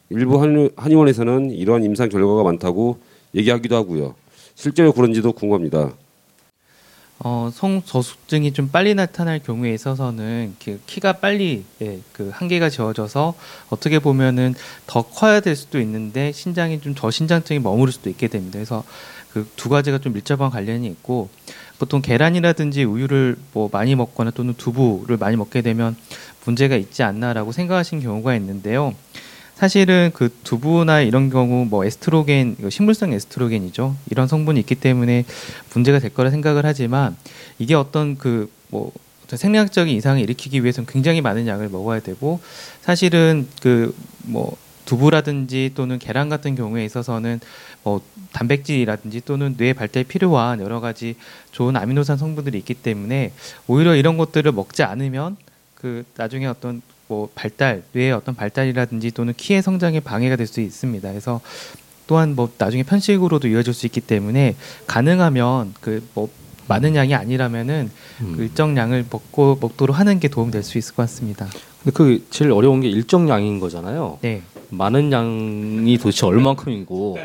일부 0.10 0.38
한의- 0.42 0.72
한의원에서는 0.78 1.52
이러한 1.52 1.84
임상 1.84 2.08
결과가 2.08 2.44
많다고 2.44 2.98
얘기하기도 3.36 3.76
하고요. 3.76 4.16
실제로 4.56 4.94
그런지도 4.94 5.34
궁금합니다. 5.34 5.92
어, 7.22 7.50
성저숙증이 7.54 8.54
좀 8.54 8.70
빨리 8.70 8.96
나타날 8.96 9.40
경우에 9.40 9.74
있어서는 9.74 10.56
그 10.64 10.80
키가 10.88 11.14
빨리 11.14 11.66
예, 11.82 12.00
그 12.14 12.30
한계가 12.34 12.70
지어져서 12.70 13.34
어떻게 13.70 14.00
보면은 14.00 14.56
더 14.88 15.02
커야 15.02 15.42
될 15.42 15.58
수도 15.58 15.82
있는데 15.82 16.32
신장이 16.32 16.80
좀 16.80 16.96
저신장증이 16.96 17.60
머무를 17.60 17.92
수도 17.92 18.10
있게 18.10 18.30
됩니다. 18.30 18.54
그래서 18.54 18.86
그 19.34 19.46
두 19.58 19.68
가지가 19.68 20.00
좀 20.00 20.14
밀접한 20.14 20.50
관련이 20.50 20.88
있고 20.88 21.28
보통 21.80 22.02
계란이라든지 22.02 22.84
우유를 22.84 23.38
뭐 23.54 23.70
많이 23.72 23.96
먹거나 23.96 24.32
또는 24.32 24.54
두부를 24.56 25.18
많이 25.18 25.36
먹게 25.36 25.62
되면 25.62 25.96
문제가 26.46 26.76
있지 26.76 27.04
않나라고 27.04 27.52
생각하시는 27.52 28.04
경우가 28.04 28.36
있는데요. 28.36 28.94
사실은 29.56 30.12
그 30.14 30.30
두부나 30.44 31.02
이런 31.02 31.30
경우 31.30 31.66
뭐 31.66 31.84
에스트로겐, 31.84 32.58
식물성 32.70 33.12
에스트로겐이죠. 33.12 33.96
이런 34.10 34.28
성분이 34.28 34.60
있기 34.62 34.76
때문에 34.76 35.26
문제가 35.74 36.00
될 36.00 36.14
거라 36.14 36.30
생각을 36.30 36.66
하지만 36.66 37.18
이게 37.58 37.76
어떤 37.76 38.18
그뭐 38.18 38.92
생리학적인 39.28 39.96
이상을 39.96 40.22
일으키기 40.22 40.64
위해서는 40.64 40.88
굉장히 40.88 41.22
많은 41.22 41.48
양을 41.48 41.70
먹어야 41.70 42.00
되고 42.00 42.40
사실은 42.84 43.48
그 43.62 43.94
뭐 44.30 44.56
두부라든지 44.90 45.72
또는 45.76 46.00
계란 46.00 46.30
같은 46.30 46.56
경우에 46.56 46.84
있어서는 46.84 47.40
뭐 47.84 48.02
단백질이라든지 48.34 49.22
또는 49.24 49.56
뇌 49.56 49.74
발달에 49.74 50.04
필요한 50.04 50.60
여러 50.62 50.80
가지 50.80 51.16
좋은 51.52 51.78
아미노산 51.78 52.18
성분들이 52.18 52.58
있기 52.58 52.74
때문에 52.74 53.32
오히려 53.68 53.96
이런 53.96 54.18
것들을 54.18 54.52
먹지 54.52 54.82
않으면 54.82 55.38
그 55.76 56.04
나중에 56.18 56.48
어떤 56.48 56.82
뭐 57.08 57.30
발달 57.36 57.84
뇌의 57.94 58.14
어떤 58.14 58.36
발달이라든지 58.36 59.12
또는 59.12 59.34
키의 59.38 59.62
성장에 59.62 60.00
방해가 60.00 60.36
될 60.36 60.48
수 60.48 60.60
있습니다. 60.60 61.08
그래서 61.10 61.40
또한 62.08 62.36
뭐 62.36 62.50
나중에 62.58 62.82
편식으로도 62.82 63.48
이어질 63.48 63.74
수 63.76 63.86
있기 63.86 64.02
때문에 64.02 64.56
가능하면 64.88 65.76
그뭐 65.82 66.30
많은 66.68 66.96
양이 66.96 67.14
아니라면은 67.14 67.92
음. 68.22 68.34
그 68.36 68.44
일정 68.44 68.76
양을 68.76 69.06
먹고 69.12 69.60
먹도록 69.62 69.98
하는 70.00 70.20
게 70.20 70.28
도움 70.28 70.50
될 70.50 70.64
수 70.64 70.80
있을 70.80 70.96
것 70.96 71.04
같습니다. 71.04 71.48
근데 71.84 71.92
그 71.96 72.26
제일 72.32 72.52
어려운 72.52 72.82
게 72.82 72.90
일정 72.90 73.30
양인 73.30 73.60
거잖아요. 73.60 74.18
네. 74.22 74.42
많은 74.70 75.12
양이 75.12 75.98
도대체 75.98 76.26
얼만큼이고. 76.26 77.18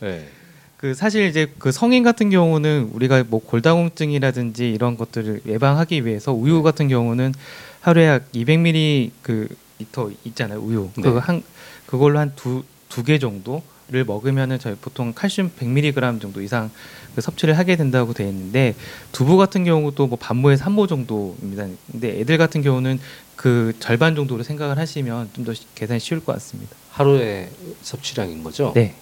네. 0.00 0.28
그 0.76 0.94
사실 0.94 1.26
이제 1.28 1.46
그 1.58 1.70
성인 1.70 2.02
같은 2.02 2.28
경우는 2.30 2.90
우리가 2.92 3.24
뭐 3.28 3.40
골다공증이라든지 3.40 4.70
이런 4.72 4.96
것들을 4.96 5.42
예방하기 5.46 6.04
위해서 6.04 6.32
우유 6.32 6.62
같은 6.64 6.88
경우는 6.88 7.34
하루에 7.80 8.06
약 8.06 8.32
200ml 8.32 9.10
그 9.22 9.48
리터 9.78 10.10
있잖아요 10.24 10.58
우유 10.60 10.90
네. 10.96 11.02
그거 11.02 11.20
한 11.20 11.42
그걸로 11.86 12.18
한 12.18 12.32
두 12.34 12.64
두 12.88 13.04
개 13.04 13.18
정도를 13.18 14.04
먹으면은 14.06 14.58
저희 14.58 14.74
보통 14.74 15.12
칼슘 15.14 15.50
100mg 15.58 16.20
정도 16.20 16.42
이상 16.42 16.70
그 17.14 17.20
섭취를 17.22 17.56
하게 17.56 17.76
된다고 17.76 18.12
되어 18.12 18.28
있는데 18.28 18.74
두부 19.12 19.36
같은 19.38 19.64
경우도 19.64 20.08
뭐 20.08 20.18
반모에서 20.18 20.64
한모 20.66 20.86
정도입니다. 20.88 21.66
근데 21.90 22.20
애들 22.20 22.36
같은 22.38 22.60
경우는 22.62 22.98
그 23.36 23.72
절반 23.80 24.14
정도로 24.14 24.42
생각을 24.42 24.78
하시면 24.78 25.30
좀 25.34 25.44
더 25.44 25.52
계산이 25.74 26.00
쉬울 26.00 26.24
것 26.24 26.32
같습니다. 26.34 26.76
하루의 26.90 27.48
섭취량인 27.82 28.42
거죠? 28.44 28.72
네. 28.74 28.94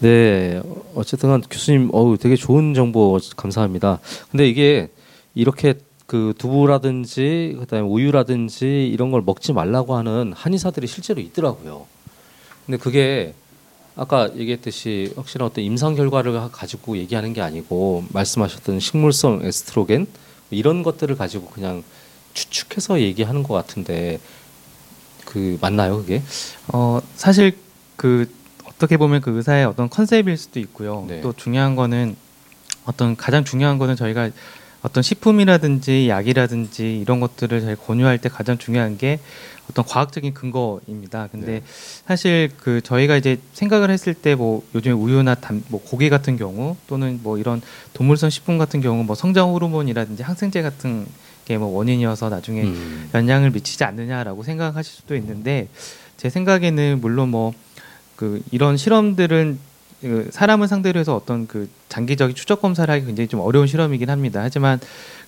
네, 0.00 0.60
어쨌든 0.94 1.30
간 1.30 1.40
교수님, 1.40 1.88
어우, 1.92 2.18
되게 2.18 2.36
좋은 2.36 2.74
정보 2.74 3.18
감사합니다. 3.36 4.00
근데 4.30 4.48
이게 4.48 4.88
이렇게 5.34 5.74
그 6.06 6.34
두부라든지 6.36 7.56
그다음에 7.60 7.86
우유라든지 7.88 8.90
이런 8.92 9.10
걸 9.10 9.22
먹지 9.24 9.52
말라고 9.52 9.96
하는 9.96 10.32
한의사들이 10.34 10.86
실제로 10.86 11.20
있더라고요. 11.20 11.86
근데 12.66 12.76
그게 12.78 13.34
아까 13.96 14.28
얘기했듯이 14.36 15.12
확실한 15.16 15.46
어떤 15.48 15.64
임상 15.64 15.94
결과를 15.94 16.32
가- 16.32 16.50
가지고 16.50 16.96
얘기하는 16.98 17.32
게 17.32 17.40
아니고 17.40 18.04
말씀하셨던 18.12 18.80
식물성 18.80 19.40
에스트로겐 19.44 20.06
이런 20.50 20.82
것들을 20.82 21.16
가지고 21.16 21.46
그냥 21.46 21.82
추측해서 22.34 23.00
얘기하는 23.00 23.42
것 23.42 23.54
같은데 23.54 24.18
그 25.24 25.58
맞나요, 25.60 25.96
그게? 25.98 26.22
어 26.68 27.00
사실 27.16 27.56
그 27.96 28.30
어떻게 28.64 28.96
보면 28.96 29.20
그 29.20 29.36
의사의 29.36 29.64
어떤 29.64 29.88
컨셉일 29.88 30.36
수도 30.36 30.60
있고요. 30.60 31.04
네. 31.08 31.20
또 31.20 31.32
중요한 31.32 31.76
거는 31.76 32.16
어떤 32.84 33.16
가장 33.16 33.44
중요한 33.44 33.78
거는 33.78 33.96
저희가 33.96 34.30
어떤 34.82 35.02
식품이라든지 35.02 36.10
약이라든지 36.10 36.98
이런 37.00 37.18
것들을 37.20 37.58
저희 37.62 37.74
권유할 37.74 38.18
때 38.18 38.28
가장 38.28 38.58
중요한 38.58 38.98
게 38.98 39.18
어떤 39.70 39.82
과학적인 39.86 40.34
근거입니다. 40.34 41.28
근데 41.32 41.46
네. 41.46 41.62
사실 42.06 42.50
그 42.58 42.82
저희가 42.82 43.16
이제 43.16 43.38
생각을 43.54 43.90
했을 43.90 44.12
때 44.12 44.34
뭐 44.34 44.62
요즘에 44.74 44.92
우유나 44.92 45.36
단, 45.36 45.64
뭐 45.68 45.82
고기 45.82 46.10
같은 46.10 46.36
경우 46.36 46.76
또는 46.86 47.20
뭐 47.22 47.38
이런 47.38 47.62
동물성 47.94 48.28
식품 48.28 48.58
같은 48.58 48.82
경우 48.82 49.04
뭐 49.04 49.14
성장 49.16 49.54
호르몬이라든지 49.54 50.22
항생제 50.22 50.60
같은 50.60 51.06
게뭐 51.44 51.66
원인이어서 51.66 52.28
나중에 52.28 52.62
음. 52.62 53.10
영향을 53.14 53.50
미치지 53.50 53.84
않느냐라고 53.84 54.42
생각하실 54.42 54.92
수도 54.92 55.16
있는데 55.16 55.68
제 56.16 56.30
생각에는 56.30 56.98
물론 57.00 57.30
뭐 57.30 57.52
그 58.16 58.42
이런 58.50 58.76
실험들은 58.76 59.58
그 60.00 60.28
사람을 60.30 60.68
상대로 60.68 61.00
해서 61.00 61.16
어떤 61.16 61.46
그 61.46 61.68
장기적인 61.88 62.34
추적 62.34 62.60
검사를 62.60 62.92
하기 62.92 63.06
굉장히 63.06 63.28
좀 63.28 63.40
어려운 63.40 63.66
실험이긴 63.66 64.10
합니다. 64.10 64.40
하지만 64.42 64.78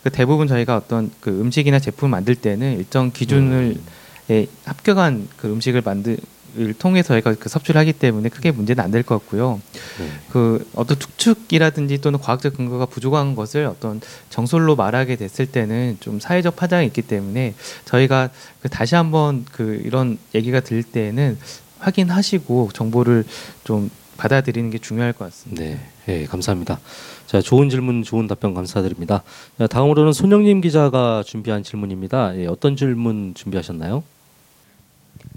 그 0.03 0.11
대부분 0.11 0.47
저희가 0.47 0.77
어떤 0.77 1.11
그 1.21 1.31
음식이나 1.31 1.79
제품을 1.79 2.11
만들 2.11 2.35
때는 2.35 2.79
일정 2.79 3.11
기준을 3.11 3.77
음. 3.77 3.85
에 4.29 4.47
합격한 4.65 5.29
그 5.37 5.49
음식을 5.49 5.83
만들 5.85 6.19
을 6.59 6.75
통해서 6.75 7.09
저희가 7.09 7.35
그 7.35 7.49
섭취를 7.49 7.79
하기 7.79 7.93
때문에 7.93 8.29
크게 8.29 8.51
문제는 8.51 8.83
안 8.83 8.91
될 8.91 9.03
것 9.03 9.19
같고요. 9.19 9.61
네. 9.99 10.09
그 10.31 10.67
어떤 10.75 10.99
특축이라든지 10.99 12.01
또는 12.01 12.19
과학적 12.19 12.57
근거가 12.57 12.87
부족한 12.87 13.35
것을 13.35 13.67
어떤 13.67 14.01
정설로 14.31 14.75
말하게 14.77 15.17
됐을 15.17 15.47
때는 15.47 15.99
좀 16.01 16.19
사회적 16.21 16.57
파장이 16.57 16.87
있기 16.87 17.03
때문에 17.03 17.55
저희가 17.85 18.31
그 18.63 18.69
다시 18.69 18.95
한번 18.95 19.45
그 19.53 19.81
이런 19.85 20.19
얘기가 20.35 20.61
들릴 20.61 20.83
때에는 20.83 21.39
확인하시고 21.79 22.71
정보를 22.73 23.25
좀 23.65 23.91
받아들이는 24.17 24.71
게 24.71 24.79
중요할 24.79 25.13
것 25.13 25.27
같습니다. 25.27 25.63
네, 25.63 25.79
예, 26.09 26.25
감사합니다. 26.25 26.81
자, 27.27 27.43
좋은 27.43 27.69
질문, 27.69 28.03
좋은 28.03 28.27
답변 28.27 28.55
감사드립니다. 28.55 29.23
자, 29.59 29.67
다음으로는 29.67 30.13
손영림 30.15 30.63
기자가 30.63 31.23
준비한 31.27 31.63
질문입니다. 31.63 32.37
예, 32.39 32.47
어떤 32.47 32.77
질문 32.77 33.35
준비하셨나요? 33.35 34.03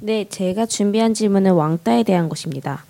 네, 0.01 0.25
제가 0.29 0.65
준비한 0.65 1.13
질문은 1.13 1.51
왕따에 1.53 2.03
대한 2.03 2.29
것입니다. 2.29 2.85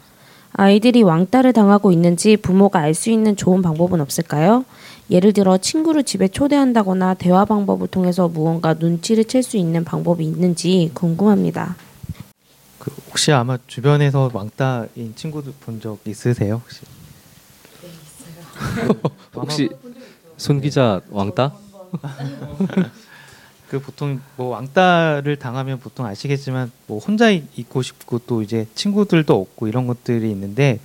아이들이 0.54 1.02
왕따를 1.04 1.54
당하고 1.54 1.92
있는지 1.92 2.38
부모가 2.38 2.80
알 2.80 2.94
수 2.94 3.10
있는 3.10 3.36
좋은 3.36 3.62
방법은 3.62 4.02
없을까요? 4.02 4.66
예를 5.10 5.34
들어 5.34 5.58
친구를 5.58 6.04
집에 6.04 6.28
초대한다거나 6.28 7.16
대화 7.16 7.46
방법을 7.46 7.88
통해서 7.88 8.28
무언가 8.28 8.74
눈치를 8.76 9.26
챌 9.26 9.42
수 9.42 9.58
있는 9.58 9.84
방법이 9.84 10.24
있는지 10.24 10.92
궁금합니다. 10.94 11.76
그 12.78 12.92
혹시 13.10 13.32
아마 13.32 13.58
주변에서 13.68 14.30
왕따인 14.34 15.14
친구들 15.16 15.54
본 15.62 15.80
적 15.82 15.98
있으세요? 16.06 16.62
혹시? 16.64 16.82
혹시 19.36 19.70
손 20.38 20.62
기자 20.62 21.02
왕따? 21.10 21.54
그 23.70 23.80
보통 23.80 24.20
뭐 24.36 24.48
왕따를 24.50 25.36
당하면 25.38 25.80
보통 25.80 26.06
아시겠지만 26.06 26.72
뭐 26.88 27.00
혼자 27.00 27.30
있- 27.30 27.44
있고 27.58 27.82
싶고 27.82 28.20
또 28.26 28.42
이제 28.42 28.66
친구들도 28.76 29.34
없고 29.40 29.68
이런 29.68 29.86
것들이 29.88 30.30
있는데 30.32 30.80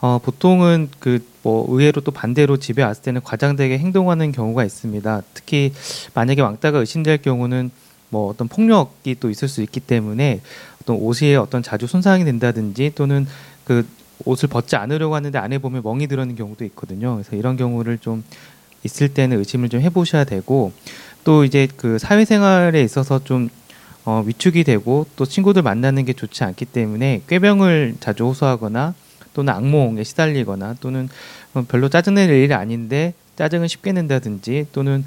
어 0.00 0.18
보통은 0.22 0.88
그 0.98 1.18
뭐 1.42 1.64
의외로 1.70 2.02
또 2.02 2.10
반대로 2.10 2.58
집에 2.58 2.82
왔을 2.82 3.02
때는 3.02 3.22
과장되게 3.24 3.78
행동하는 3.78 4.30
경우가 4.30 4.62
있습니다. 4.62 5.22
특히 5.32 5.72
만약에 6.12 6.42
왕따가 6.42 6.80
의심될 6.80 7.22
경우는 7.22 7.70
뭐 8.10 8.28
어떤 8.28 8.46
폭력이 8.46 9.16
또 9.20 9.30
있을 9.30 9.48
수 9.48 9.62
있기 9.62 9.80
때문에 9.80 10.42
어떤 10.82 10.96
옷에 10.96 11.36
어떤 11.36 11.62
자주 11.62 11.86
손상이 11.86 12.26
된다든지 12.26 12.92
또는 12.94 13.26
그 13.64 13.86
옷을 14.26 14.50
벗지 14.50 14.76
않으려고 14.76 15.14
하는데 15.14 15.38
안에 15.38 15.56
보면 15.56 15.80
멍이 15.82 16.08
들어있는 16.08 16.36
경우도 16.36 16.62
있거든요. 16.66 17.14
그래서 17.14 17.34
이런 17.36 17.56
경우를 17.56 17.96
좀 17.96 18.22
있을 18.84 19.08
때는 19.08 19.38
의심을 19.38 19.70
좀 19.70 19.80
해보셔야 19.80 20.24
되고 20.24 20.72
또 21.24 21.44
이제 21.44 21.68
그 21.76 21.98
사회생활에 21.98 22.82
있어서 22.82 23.22
좀 23.22 23.48
어, 24.04 24.22
위축이 24.26 24.64
되고 24.64 25.06
또 25.16 25.26
친구들 25.26 25.62
만나는 25.62 26.04
게 26.04 26.12
좋지 26.12 26.44
않기 26.44 26.64
때문에 26.66 27.22
꾀병을 27.28 27.96
자주 28.00 28.24
호소하거나 28.24 28.94
또는 29.34 29.52
악몽에 29.52 30.04
시달리거나 30.04 30.76
또는 30.80 31.08
어, 31.54 31.64
별로 31.68 31.88
짜증낼 31.88 32.30
일이 32.30 32.52
아닌데 32.54 33.14
짜증을 33.36 33.68
쉽게 33.68 33.92
낸다든지 33.92 34.66
또는 34.72 35.04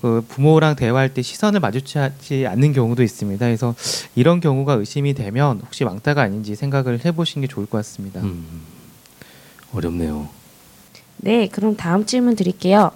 그 0.00 0.24
부모랑 0.28 0.76
대화할 0.76 1.12
때 1.14 1.20
시선을 1.20 1.58
마주치지 1.58 2.46
않는 2.46 2.72
경우도 2.72 3.02
있습니다. 3.02 3.44
그래서 3.44 3.74
이런 4.14 4.38
경우가 4.40 4.74
의심이 4.74 5.14
되면 5.14 5.60
혹시 5.64 5.82
왕따가 5.82 6.22
아닌지 6.22 6.54
생각을 6.54 7.04
해보시는 7.04 7.46
게 7.46 7.52
좋을 7.52 7.66
것 7.66 7.78
같습니다. 7.78 8.20
음, 8.20 8.62
어렵네요. 9.72 10.28
네, 11.16 11.48
그럼 11.48 11.76
다음 11.76 12.06
질문 12.06 12.36
드릴게요. 12.36 12.92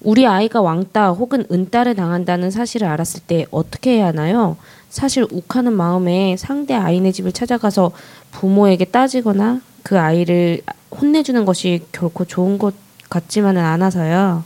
우리 0.00 0.26
아이가 0.26 0.60
왕따 0.62 1.10
혹은 1.10 1.44
은따를 1.50 1.94
당한다는 1.94 2.50
사실을 2.50 2.86
알았을 2.88 3.22
때 3.26 3.46
어떻게 3.50 3.96
해야 3.96 4.06
하나요? 4.08 4.56
사실 4.88 5.26
욱하는 5.30 5.72
마음에 5.72 6.36
상대 6.36 6.74
아이네 6.74 7.12
집을 7.12 7.32
찾아가서 7.32 7.92
부모에게 8.30 8.86
따지거나 8.86 9.60
그 9.82 9.98
아이를 9.98 10.60
혼내주는 10.90 11.44
것이 11.44 11.82
결코 11.92 12.24
좋은 12.24 12.58
것 12.58 12.74
같지만은 13.10 13.62
않아서요. 13.62 14.44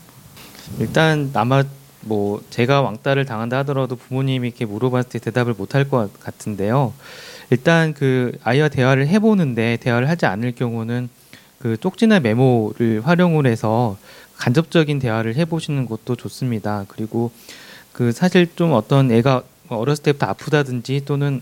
일단 0.78 1.30
아마 1.34 1.62
뭐 2.00 2.42
제가 2.50 2.80
왕따를 2.80 3.26
당한다 3.26 3.58
하더라도 3.58 3.96
부모님이 3.96 4.48
이렇게 4.48 4.64
물어봤을 4.64 5.10
때 5.10 5.18
대답을 5.18 5.54
못할 5.56 5.88
것 5.88 6.18
같은데요. 6.20 6.92
일단 7.50 7.92
그 7.92 8.32
아이와 8.42 8.68
대화를 8.68 9.06
해보는데 9.08 9.76
대화를 9.80 10.08
하지 10.08 10.26
않을 10.26 10.52
경우는 10.52 11.08
그 11.62 11.76
쪽지나 11.76 12.18
메모를 12.18 13.02
활용을 13.06 13.46
해서 13.46 13.96
간접적인 14.36 14.98
대화를 14.98 15.36
해보시는 15.36 15.86
것도 15.86 16.16
좋습니다. 16.16 16.84
그리고 16.88 17.30
그 17.92 18.10
사실 18.10 18.48
좀 18.56 18.72
어떤 18.72 19.12
애가 19.12 19.42
어렸을 19.68 20.02
때부터 20.02 20.26
아프다든지 20.26 21.02
또는 21.04 21.40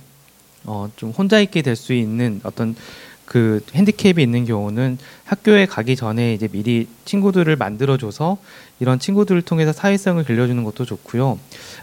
어 0.66 0.90
좀 0.96 1.08
혼자 1.10 1.40
있게 1.40 1.62
될 1.62 1.74
수 1.74 1.94
있는 1.94 2.40
어떤 2.44 2.76
그 3.24 3.64
핸디캡이 3.74 4.22
있는 4.22 4.44
경우는 4.44 4.98
학교에 5.24 5.64
가기 5.64 5.96
전에 5.96 6.34
이제 6.34 6.48
미리 6.48 6.86
친구들을 7.06 7.56
만들어줘서 7.56 8.36
이런 8.78 8.98
친구들을 8.98 9.40
통해서 9.42 9.72
사회성을 9.72 10.22
길러주는 10.24 10.62
것도 10.64 10.84
좋고요. 10.84 11.38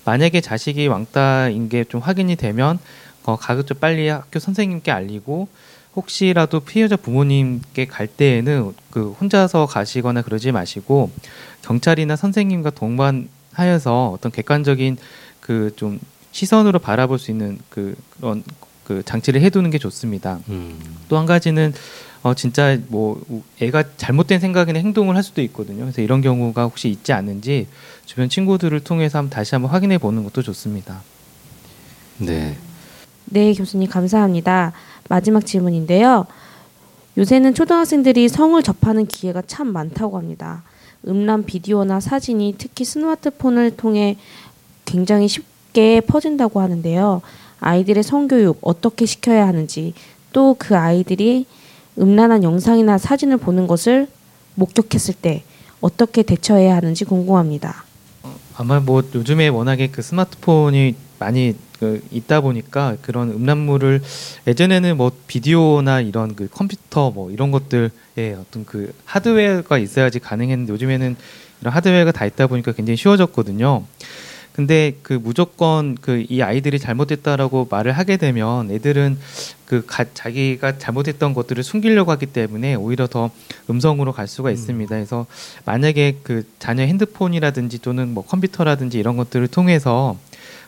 만약에 0.06 0.41
자식이 0.41 0.86
왕따인 0.88 1.70
게 1.70 1.86
좀 1.86 2.01
확인이 2.01 2.36
되면 2.36 2.77
어, 3.24 3.36
가급적 3.36 3.79
빨리 3.79 4.08
학교 4.10 4.38
선생님께 4.38 4.91
알리고 4.91 5.48
혹시라도 5.98 6.62
피해자 6.62 6.96
부모님께 6.96 7.86
갈 7.88 8.08
때에는 8.08 8.74
그 8.92 9.12
혼자서 9.20 9.66
가시거나 9.66 10.22
그러지 10.22 10.54
마시고 10.54 11.12
경찰이나 11.63 12.16
선생님과 12.16 12.70
동반하여서 12.70 14.12
어떤 14.12 14.32
객관적인 14.32 14.98
그 15.42 15.74
좀 15.75 16.00
시선으로 16.38 16.77
바라볼 16.77 17.18
수 17.18 17.32
있는 17.32 17.58
그 17.70 17.96
그런 18.12 18.44
그 18.84 19.01
장치를 19.04 19.42
해두는 19.42 19.72
게 19.72 19.80
좋습니다. 19.80 20.39
음, 20.50 20.80
또한 21.10 21.25
가지는 21.25 21.74
어 22.22 22.36
진짜 22.36 22.77
뭐 22.89 23.20
애가 23.60 23.96
잘못된 23.98 24.39
생각이나 24.39 24.77
행동을 24.77 25.16
할 25.16 25.24
수도 25.24 25.42
있거든요. 25.42 25.80
그래서 25.80 26.04
이런 26.04 26.22
경우가 26.22 26.63
혹시 26.63 26.89
있지 26.89 27.12
않은지 27.12 27.68
주변 28.06 28.30
친구들을 28.30 28.80
통해서 28.82 29.18
한번 29.18 29.32
다시 29.32 29.56
한번 29.56 29.72
확인해 29.72 29.98
보는 29.98 30.24
것도 30.25 30.44
좋습니다. 30.44 31.01
네. 32.20 32.58
네, 33.30 33.54
교수님 33.54 33.90
감사합니다. 33.90 34.74
마지막 35.10 35.46
질문인데요. 35.46 36.26
요새는 37.18 37.54
초등학생들이 37.54 38.30
성을 38.30 38.62
접하는 38.64 39.06
기회가 39.06 39.42
참 39.46 39.68
많다고 39.74 40.18
합니다. 40.18 40.64
음란 41.08 41.44
비디오나 41.46 42.00
사진이 42.00 42.56
특히 42.58 42.86
스마트폰을 42.86 43.76
통해 43.76 44.18
굉장히 44.86 45.28
쉽게 45.28 46.02
퍼진다고 46.02 46.62
하는데요. 46.62 47.22
아이들의 47.60 48.04
성교육 48.04 48.60
어떻게 48.62 49.06
시켜야 49.06 49.48
하는지 49.48 49.94
또 50.32 50.56
그 50.58 50.78
아이들이 50.78 51.46
음란한 51.98 52.44
영상이나 52.44 52.98
사진을 52.98 53.38
보는 53.38 53.66
것을 53.68 54.08
목격했을 54.56 55.16
때 55.16 55.44
어떻게 55.82 56.22
대처해야 56.24 56.76
하는지 56.76 57.06
궁금합니다. 57.06 57.84
아마 58.56 58.80
뭐 58.80 59.02
요즘에 59.13 59.48
워낙에 59.48 59.88
그 59.88 60.02
스마트폰이 60.02 60.96
많이 61.20 61.56
그 61.80 62.02
있다 62.12 62.42
보니까 62.42 62.98
그런 63.02 63.30
음란물을 63.32 64.02
예전에는 64.48 64.98
뭐 64.98 65.12
비디오나 65.28 66.02
이런 66.02 66.36
그 66.36 66.48
컴퓨터 66.50 67.12
뭐 67.12 67.32
이런 67.32 67.52
것들에 67.52 67.90
어떤 68.40 68.66
그 68.66 68.94
하드웨어가 69.06 69.78
있어야지 69.78 70.20
가능했는데 70.20 70.74
요즘에는 70.74 71.16
이런 71.62 71.74
하드웨어가 71.74 72.12
다 72.12 72.26
있다 72.26 72.48
보니까 72.48 72.72
굉장히 72.72 72.98
쉬워졌거든요. 72.98 73.84
근데 74.54 74.98
그 75.04 75.13
무조건 75.13 75.94
그 75.94 76.26
이 76.30 76.42
아이들이 76.42 76.80
잘못했다라고 76.80 77.68
말을 77.70 77.92
하게 77.92 78.18
되면 78.18 78.72
애들은 78.72 79.18
그 79.66 79.86
가, 79.86 80.06
자기가 80.13 80.78
잘못했던 80.78 81.34
것들을 81.34 81.63
숨기려고 81.63 82.12
하기 82.12 82.28
때문에 82.28 82.76
오히려 82.76 83.08
더 83.08 83.30
음성으로 83.70 84.13
갈 84.13 84.28
수가 84.28 84.50
있습니다. 84.52 84.96
그래서 84.96 85.26
만약에 85.66 86.18
그 86.24 86.46
자녀 86.60 86.84
핸드폰이라든지 86.84 87.82
또는 87.82 88.13
뭐 88.13 88.26
컴퓨터라든지 88.26 88.98
이런 88.98 89.16
것들을 89.16 89.48
통해서 89.48 90.18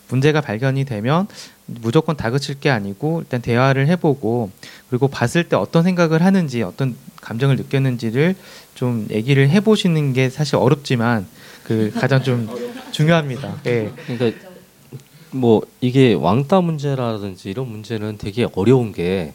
문제가 0.10 0.42
발견이 0.42 0.86
되면 0.86 1.28
무조건 1.66 2.18
다그칠 2.18 2.60
게 2.60 2.70
아니고 2.70 3.22
일단 3.22 3.42
대화를 3.42 3.88
해보고 3.88 4.52
그리고 4.90 5.08
봤을 5.08 5.44
때 5.48 5.56
어떤 5.56 5.84
생각을 5.84 6.24
하는지 6.24 6.64
어떤 6.64 6.96
감정을 7.22 7.56
느꼈는지를 7.58 8.36
좀 8.76 9.08
얘기를 9.12 9.50
해보시는 9.50 10.14
게 10.14 10.30
사실 10.30 10.56
어렵지만 10.56 11.28
그 11.64 11.92
가장 11.96 12.24
좀 12.24 12.50
중요합니다. 12.92 13.58
예. 13.68 13.92
그러니까 14.08 14.40
뭐 15.32 15.62
이게 15.80 16.14
왕따 16.14 16.62
문제라든지 16.62 17.50
이런 17.50 17.68
문제는 17.70 18.18
되게 18.18 18.48
어려운 18.56 18.92
게 18.92 19.34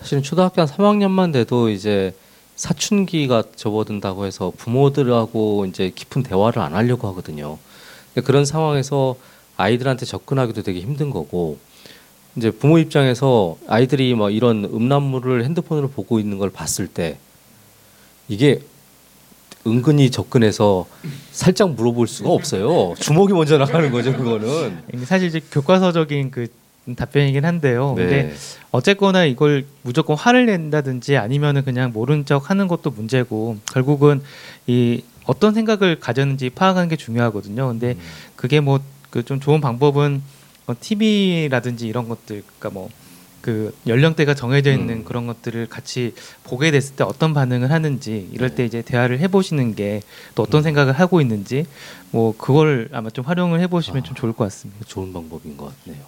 사실은 0.00 0.22
초등학교 0.22 0.60
한 0.60 0.68
3학년만 0.68 1.32
돼도 1.32 1.70
이제 1.70 2.14
사춘기가 2.56 3.44
접어든다고 3.54 4.26
해서 4.26 4.52
부모들하고 4.56 5.66
이제 5.66 5.92
깊은 5.94 6.22
대화를 6.24 6.60
안 6.62 6.74
하려고 6.74 7.06
하거든요. 7.08 7.58
근데 8.12 8.26
그런 8.26 8.44
상황에서 8.44 9.14
아이들한테 9.56 10.06
접근하기도 10.06 10.62
되게 10.62 10.80
힘든 10.80 11.10
거고 11.10 11.58
이제 12.36 12.50
부모 12.50 12.78
입장에서 12.78 13.56
아이들이 13.66 14.14
뭐 14.14 14.30
이런 14.30 14.64
음란물을 14.64 15.44
핸드폰으로 15.44 15.88
보고 15.88 16.20
있는 16.20 16.38
걸 16.38 16.50
봤을 16.50 16.86
때 16.86 17.18
이게 18.28 18.60
은근히 19.66 20.10
접근해서 20.10 20.86
살짝 21.32 21.72
물어볼 21.72 22.06
수가 22.06 22.30
없어요. 22.30 22.94
주먹이 23.00 23.32
먼저 23.32 23.58
나가는 23.58 23.90
거죠, 23.90 24.16
그거는. 24.16 24.78
사실 25.04 25.28
이제 25.28 25.40
교과서적인 25.50 26.30
그 26.30 26.46
답변이긴 26.94 27.44
한데요. 27.44 27.94
네. 27.96 28.02
근데 28.04 28.34
어쨌거나 28.70 29.24
이걸 29.24 29.66
무조건 29.82 30.16
화를 30.16 30.46
낸다든지 30.46 31.16
아니면은 31.16 31.64
그냥 31.64 31.92
모른 31.92 32.24
척 32.24 32.48
하는 32.48 32.68
것도 32.68 32.90
문제고 32.92 33.56
결국은 33.72 34.22
이 34.68 35.02
어떤 35.24 35.52
생각을 35.52 35.98
가졌는지 35.98 36.50
파악하는 36.50 36.88
게 36.88 36.94
중요하거든요. 36.94 37.66
근데 37.66 37.96
그게 38.36 38.60
뭐 38.60 38.78
그 39.10 39.22
좀 39.22 39.40
좋은 39.40 39.60
방법은 39.60 40.22
뭐 40.66 40.76
TV라든지 40.78 41.86
이런 41.86 42.08
것들 42.08 42.42
그러니까 42.58 42.70
뭐 42.70 42.88
그 43.46 43.72
연령대가 43.86 44.34
정해져 44.34 44.72
있는 44.72 44.88
음. 44.94 45.04
그런 45.04 45.28
것들을 45.28 45.68
같이 45.68 46.14
보게 46.42 46.72
됐을 46.72 46.96
때 46.96 47.04
어떤 47.04 47.32
반응을 47.32 47.70
하는지 47.70 48.28
이럴 48.32 48.56
때 48.56 48.64
이제 48.64 48.82
대화를 48.82 49.20
해보시는 49.20 49.76
게 49.76 50.00
또 50.34 50.42
어떤 50.42 50.64
생각을 50.64 50.92
하고 50.94 51.20
있는지 51.20 51.64
뭐 52.10 52.34
그걸 52.36 52.88
아마 52.90 53.08
좀 53.08 53.24
활용을 53.24 53.60
해보시면 53.60 54.02
좀 54.02 54.16
좋을 54.16 54.32
것 54.32 54.42
같습니다. 54.44 54.84
좋은 54.86 55.12
방법인 55.12 55.56
것 55.56 55.72
같네요. 55.84 56.02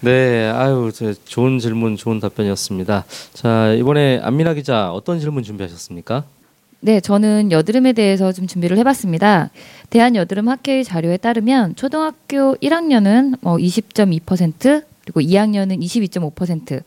네, 0.00 0.48
아유, 0.48 0.90
저 0.94 1.12
좋은 1.12 1.58
질문, 1.58 1.96
좋은 1.96 2.20
답변이었습니다. 2.20 3.04
자, 3.34 3.74
이번에 3.74 4.20
안민아 4.22 4.54
기자 4.54 4.90
어떤 4.90 5.20
질문 5.20 5.42
준비하셨습니까? 5.42 6.24
네, 6.80 7.00
저는 7.00 7.50
여드름에 7.50 7.92
대해서 7.92 8.30
좀 8.32 8.46
준비를 8.46 8.78
해봤습니다. 8.78 9.50
대한 9.90 10.14
여드름 10.14 10.48
학회의 10.48 10.84
자료에 10.84 11.16
따르면 11.16 11.74
초등학교 11.74 12.54
1학년은 12.56 13.38
뭐 13.40 13.56
20.2% 13.56 14.84
그리고 15.04 15.20
2학년은 15.20 15.80
22.5%. 15.82 16.82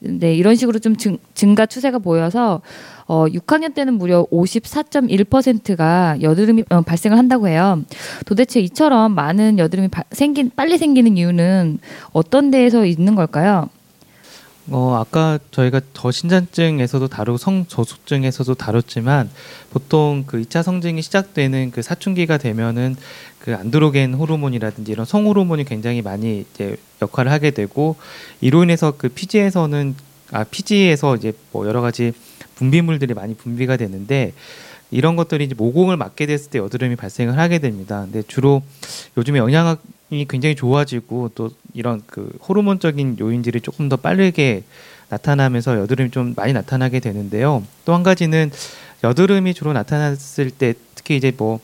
네, 0.00 0.34
이런 0.34 0.56
식으로 0.56 0.78
좀 0.78 0.96
증, 0.96 1.18
증가 1.34 1.66
추세가 1.66 1.98
보여서 1.98 2.60
어, 3.06 3.26
6학년 3.26 3.72
때는 3.74 3.94
무려 3.94 4.26
54.1%가 4.32 6.16
여드름이 6.20 6.64
어, 6.70 6.80
발생을 6.80 7.16
한다고 7.16 7.46
해요. 7.48 7.82
도대체 8.24 8.60
이처럼 8.60 9.14
많은 9.14 9.58
여드름이 9.58 9.88
바, 9.88 10.02
생긴 10.10 10.50
빨리 10.56 10.76
생기는 10.76 11.16
이유는 11.16 11.78
어떤 12.12 12.50
데에서 12.50 12.84
있는 12.84 13.14
걸까요? 13.14 13.68
어 14.68 14.96
아까 14.96 15.38
저희가 15.52 15.80
저신장증에서도 15.92 17.06
다루고 17.06 17.38
성저숙증에서도 17.38 18.54
다뤘지만 18.54 19.30
보통 19.70 20.24
그 20.26 20.42
2차 20.42 20.64
성징이 20.64 21.02
시작되는 21.02 21.70
그 21.70 21.82
사춘기가 21.82 22.36
되면은 22.36 22.96
그 23.38 23.54
안드로겐 23.54 24.14
호르몬이라든지 24.14 24.90
이런 24.90 25.06
성 25.06 25.26
호르몬이 25.26 25.64
굉장히 25.64 26.02
많이 26.02 26.44
이제 26.52 26.76
역할을 27.00 27.30
하게 27.30 27.52
되고 27.52 27.94
이로 28.40 28.64
인해서 28.64 28.92
그 28.96 29.08
피지에서는 29.08 29.94
아 30.32 30.42
피지에서 30.42 31.14
이제 31.14 31.32
뭐 31.52 31.68
여러 31.68 31.80
가지 31.80 32.12
분비물들이 32.56 33.14
많이 33.14 33.34
분비가 33.36 33.76
되는데 33.76 34.32
이런 34.90 35.14
것들이 35.14 35.44
이제 35.44 35.54
모공을 35.54 35.96
맞게 35.96 36.26
됐을 36.26 36.50
때 36.50 36.58
여드름이 36.58 36.96
발생을 36.96 37.38
하게 37.38 37.58
됩니다. 37.58 38.00
근데 38.02 38.22
주로 38.26 38.62
요즘에 39.16 39.38
영양이 39.38 39.76
굉장히 40.10 40.54
좋아지고 40.54 41.30
또 41.34 41.50
이런 41.74 42.02
그 42.06 42.30
호르몬적인 42.48 43.16
요인들이 43.20 43.60
조금 43.60 43.88
더 43.88 43.96
빠르게 43.96 44.62
나타나면서 45.08 45.78
여드름이 45.78 46.10
좀 46.10 46.34
많이 46.36 46.52
나타나게 46.52 47.00
되는데요. 47.00 47.62
또 47.84 47.92
한 47.94 48.02
가지는 48.02 48.50
여드름이 49.04 49.54
주로 49.54 49.72
나타났을 49.72 50.50
때 50.50 50.74
특히 50.94 51.16
이제 51.16 51.32
뭐 51.36 51.60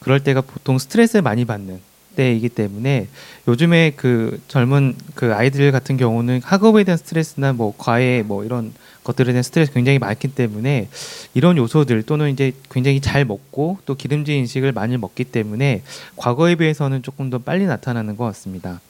그럴 0.00 0.20
때가 0.20 0.40
보통 0.40 0.78
스트레스를 0.78 1.22
많이 1.22 1.44
받는 1.44 1.80
때이기 2.14 2.48
때문에 2.48 3.08
요즘에 3.48 3.92
그 3.96 4.40
젊은 4.48 4.94
그 5.14 5.34
아이들 5.34 5.72
같은 5.72 5.96
경우는 5.96 6.40
학업에 6.42 6.84
대한 6.84 6.96
스트레스나 6.96 7.52
뭐 7.52 7.74
과외 7.76 8.22
뭐 8.22 8.44
이런 8.44 8.72
것들에 9.04 9.32
대한 9.32 9.42
스트레스 9.42 9.72
굉장히 9.72 9.98
많기 9.98 10.28
때문에 10.28 10.88
이런 11.34 11.56
요소들 11.56 12.02
또는 12.04 12.30
이제 12.30 12.52
굉장히 12.70 13.00
잘 13.00 13.24
먹고 13.24 13.78
또 13.84 13.94
기름진 13.94 14.40
음식을 14.40 14.72
많이 14.72 14.96
먹기 14.96 15.24
때문에 15.24 15.82
과거에 16.16 16.54
비해서는 16.54 17.02
조금 17.02 17.30
더 17.30 17.38
빨리 17.38 17.66
나타나는 17.66 18.16
것 18.16 18.24
같습니다. 18.24 18.80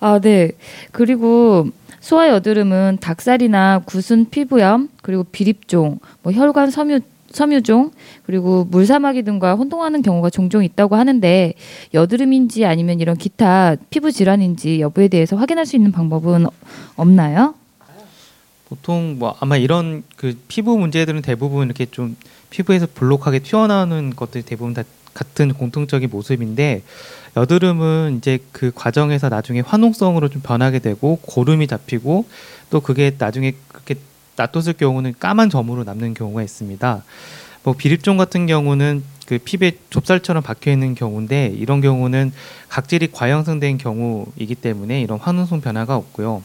아, 0.00 0.18
네. 0.18 0.52
그리고 0.92 1.68
소아 2.00 2.30
여드름은 2.30 2.98
닭살이나 3.00 3.82
구순 3.84 4.30
피부염, 4.30 4.88
그리고 5.02 5.24
비립종, 5.24 6.00
뭐 6.22 6.32
혈관 6.32 6.70
섬유 6.70 7.00
섬유종 7.32 7.92
그리고 8.24 8.64
물사마귀 8.64 9.22
등과 9.22 9.54
혼동하는 9.54 10.02
경우가 10.02 10.30
종종 10.30 10.64
있다고 10.64 10.96
하는데 10.96 11.54
여드름인지 11.94 12.64
아니면 12.64 13.00
이런 13.00 13.16
기타 13.16 13.76
피부 13.90 14.10
질환인지 14.10 14.80
여부에 14.80 15.08
대해서 15.08 15.36
확인할 15.36 15.66
수 15.66 15.76
있는 15.76 15.92
방법은 15.92 16.46
없나요? 16.96 17.54
보통 18.68 19.16
뭐 19.18 19.34
아마 19.40 19.56
이런 19.56 20.04
그 20.16 20.36
피부 20.46 20.78
문제들은 20.78 21.22
대부분 21.22 21.66
이렇게 21.66 21.86
좀 21.86 22.16
피부에서 22.50 22.86
볼록하게 22.94 23.40
튀어나오는 23.40 24.14
것들이 24.14 24.44
대부분 24.44 24.74
다 24.74 24.84
같은 25.12 25.52
공통적인 25.52 26.08
모습인데 26.08 26.82
여드름은 27.36 28.18
이제 28.18 28.38
그 28.52 28.70
과정에서 28.74 29.28
나중에 29.28 29.60
화농성으로 29.60 30.28
좀 30.28 30.40
변하게 30.40 30.78
되고 30.78 31.16
고름이 31.22 31.66
잡히고 31.66 32.26
또 32.70 32.80
그게 32.80 33.14
나중에 33.18 33.54
그렇게 33.68 33.96
놔뒀을 34.40 34.74
경우는 34.74 35.14
까만 35.18 35.50
점으로 35.50 35.84
남는 35.84 36.14
경우가 36.14 36.42
있습니다. 36.42 37.02
뭐 37.62 37.74
비립종 37.74 38.16
같은 38.16 38.46
경우는 38.46 39.02
그 39.26 39.38
피부에 39.38 39.72
좁쌀처럼 39.90 40.42
박혀 40.42 40.70
있는 40.72 40.94
경우인데 40.94 41.48
이런 41.56 41.80
경우는 41.80 42.32
각질이 42.68 43.12
과형성된 43.12 43.78
경우이기 43.78 44.54
때문에 44.54 45.02
이런 45.02 45.18
화농성 45.18 45.60
변화가 45.60 45.94
없고요. 45.94 46.42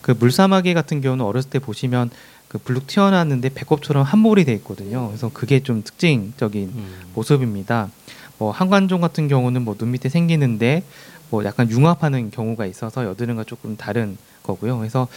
그 0.00 0.12
물사마귀 0.12 0.72
같은 0.74 1.00
경우는 1.00 1.24
어렸을 1.24 1.50
때 1.50 1.58
보시면 1.58 2.10
그 2.48 2.58
블룩 2.58 2.86
튀어나왔는데 2.86 3.50
배꼽처럼 3.50 4.02
한몰이 4.02 4.44
돼 4.44 4.54
있거든요. 4.54 5.08
그래서 5.08 5.30
그게 5.32 5.60
좀 5.60 5.82
특징적인 5.84 6.68
음. 6.74 7.00
모습입니다. 7.14 7.90
뭐 8.38 8.50
한관종 8.50 9.00
같은 9.00 9.28
경우는 9.28 9.62
뭐 9.62 9.76
눈 9.76 9.90
밑에 9.90 10.08
생기는데 10.08 10.82
뭐 11.30 11.44
약간 11.44 11.70
융합하는 11.70 12.30
경우가 12.30 12.66
있어서 12.66 13.04
여드름과 13.04 13.44
조금 13.44 13.76
다른 13.76 14.16
거고요. 14.42 14.78
그래서 14.78 15.08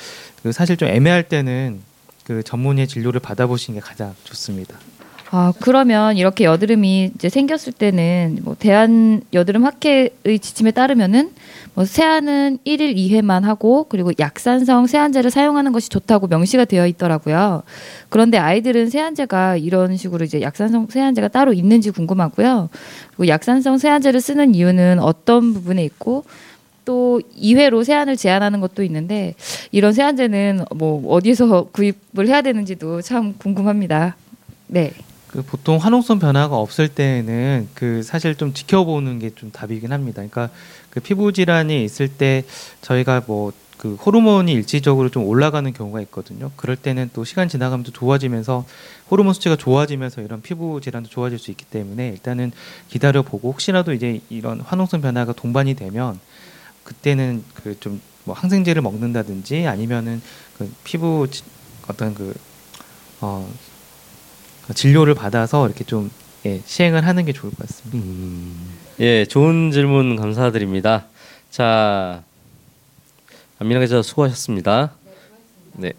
그 0.41 0.51
사실 0.51 0.75
좀 0.75 0.89
애매할 0.89 1.23
때는 1.23 1.81
그 2.29 2.43
전문의 2.43 2.87
진료를 2.87 3.19
받아보시는 3.21 3.79
게 3.79 3.83
가장 3.83 4.13
좋습니다. 4.23 4.75
아, 5.31 5.51
그러면 5.59 6.15
이렇게 6.15 6.43
여드름이 6.43 7.13
이제 7.15 7.27
생겼을 7.27 7.73
때는 7.73 8.41
뭐 8.43 8.55
대한 8.57 9.23
여드름 9.33 9.65
학회의 9.65 10.37
지침에 10.39 10.69
따르면은 10.69 11.31
뭐 11.73 11.85
세안은 11.85 12.59
1일 12.67 12.95
2회만 12.95 13.41
하고 13.41 13.87
그리고 13.89 14.11
약산성 14.19 14.85
세안제를 14.85 15.31
사용하는 15.31 15.71
것이 15.71 15.89
좋다고 15.89 16.27
명시가 16.27 16.65
되어 16.65 16.85
있더라고요. 16.85 17.63
그런데 18.09 18.37
아이들은 18.37 18.91
세안제가 18.91 19.57
이런 19.57 19.97
식으로 19.97 20.23
이제 20.23 20.39
약산성 20.41 20.85
세안제가 20.91 21.29
따로 21.29 21.51
있는지 21.51 21.89
궁금하고요. 21.89 22.69
그리고 23.15 23.27
약산성 23.27 23.79
세안제를 23.79 24.21
쓰는 24.21 24.53
이유는 24.53 24.99
어떤 24.99 25.55
부분에 25.55 25.83
있고 25.83 26.25
또 26.89 27.21
2회로 27.39 27.83
세안을 27.83 28.17
제한하는 28.17 28.61
것도 28.61 28.81
있는데 28.81 29.35
이런 29.71 29.93
세안제는 29.93 30.65
뭐 30.75 31.13
어디서 31.13 31.67
구입을 31.71 32.27
해야 32.27 32.41
되는지도 32.41 33.03
참 33.03 33.35
궁금합니다. 33.37 34.15
네. 34.65 34.91
그 35.27 35.43
보통 35.43 35.77
화농성 35.77 36.17
변화가 36.17 36.57
없을 36.57 36.87
때는 36.87 37.69
그 37.75 38.01
사실 38.01 38.33
좀 38.33 38.53
지켜보는 38.55 39.19
게 39.19 39.29
좀 39.35 39.51
답이긴 39.51 39.91
합니다. 39.91 40.15
그러니까 40.15 40.49
그 40.89 40.99
피부 40.99 41.31
질환이 41.31 41.83
있을 41.83 42.07
때 42.07 42.43
저희가 42.81 43.21
뭐그 43.27 43.93
호르몬이 44.03 44.51
일시적으로 44.51 45.09
좀 45.09 45.27
올라가는 45.27 45.71
경우가 45.71 46.01
있거든요. 46.01 46.49
그럴 46.55 46.75
때는 46.75 47.11
또 47.13 47.23
시간 47.23 47.47
지나가면서 47.47 47.91
좋아지면서 47.91 48.65
호르몬 49.11 49.35
수치가 49.35 49.55
좋아지면서 49.55 50.21
이런 50.23 50.41
피부 50.41 50.81
질환도 50.81 51.07
좋아질 51.07 51.37
수 51.37 51.51
있기 51.51 51.65
때문에 51.65 52.07
일단은 52.09 52.51
기다려 52.87 53.21
보고 53.21 53.51
혹시라도 53.51 53.93
이제 53.93 54.21
이런 54.31 54.59
화농성 54.61 55.01
변화가 55.01 55.33
동반이 55.33 55.75
되면 55.75 56.19
그때는 56.93 57.43
그 57.53 57.75
좀 57.79 58.01
뭐 58.25 58.35
항생제를 58.35 58.81
먹는다든지 58.83 59.65
아니면은 59.65 60.21
그 60.57 60.71
피부 60.83 61.27
지- 61.31 61.41
어떤 61.87 62.13
그 62.13 62.35
어, 63.21 63.49
진료를 64.75 65.15
받아서 65.15 65.65
이렇게 65.65 65.83
좀 65.83 66.11
예, 66.45 66.61
시행을 66.65 67.07
하는 67.07 67.25
게 67.25 67.33
좋을 67.33 67.51
것 67.55 67.65
같습니다. 67.67 67.97
음. 67.97 68.77
예, 68.99 69.25
좋은 69.25 69.71
질문 69.71 70.15
감사드립니다. 70.17 71.05
자, 71.49 72.21
안민아 73.57 73.79
기자 73.79 74.01
수고하셨습니다. 74.03 74.91
네. 75.73 75.93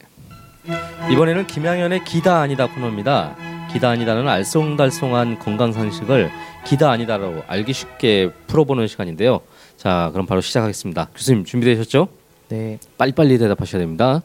이번에는 1.11 1.47
김양현의 1.49 2.05
기다 2.05 2.41
아니다 2.41 2.67
코너입니다. 2.67 3.37
기다 3.73 3.89
아니다는 3.91 4.25
알쏭달쏭한 4.27 5.39
건강 5.41 5.73
상식을 5.73 6.31
기다 6.67 6.91
아니다로 6.93 7.43
알기 7.49 7.73
쉽게 7.73 8.31
풀어보는 8.47 8.87
시간인데요. 8.87 9.41
자, 9.81 10.11
그럼 10.13 10.27
바로 10.27 10.43
시작하겠습니다. 10.43 11.09
교수님 11.15 11.47
준비되셨죠? 11.47 12.09
네. 12.51 12.79
빨리빨리 12.99 13.39
대답하셔야 13.39 13.81
됩니다. 13.81 14.21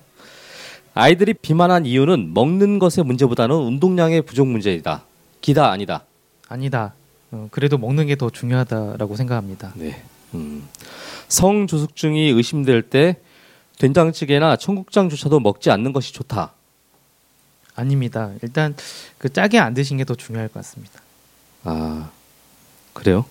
아이들이 0.94 1.34
비만한 1.34 1.86
이유는 1.86 2.34
먹는 2.34 2.78
것의 2.78 3.06
문제보다는 3.06 3.56
운동량의 3.56 4.24
부족 4.24 4.48
문제이다. 4.48 5.06
기다 5.40 5.70
아니다. 5.72 6.04
아니다. 6.50 6.94
어, 7.32 7.48
그래도 7.52 7.78
먹는 7.78 8.08
게 8.08 8.16
더 8.18 8.30
중요하다라고 8.30 9.16
생각합니다. 9.16 9.72
네. 9.76 10.04
음. 10.34 10.68
성조숙증이 11.30 12.32
의심될 12.32 12.82
때 12.84 13.18
된장찌개나 13.78 14.58
청국장조차도 14.58 15.40
먹지 15.40 15.72
않는 15.72 15.94
것이 15.94 16.12
좋다. 16.12 16.52
아닙니다. 17.76 18.32
일단 18.42 18.76
그 19.18 19.32
짜게 19.32 19.58
안 19.60 19.74
드신 19.74 19.96
게 19.98 20.04
더 20.04 20.16
중요할 20.16 20.48
것 20.50 20.56
같습니다. 20.56 21.02
아 21.64 22.10
그래요? 22.94 23.24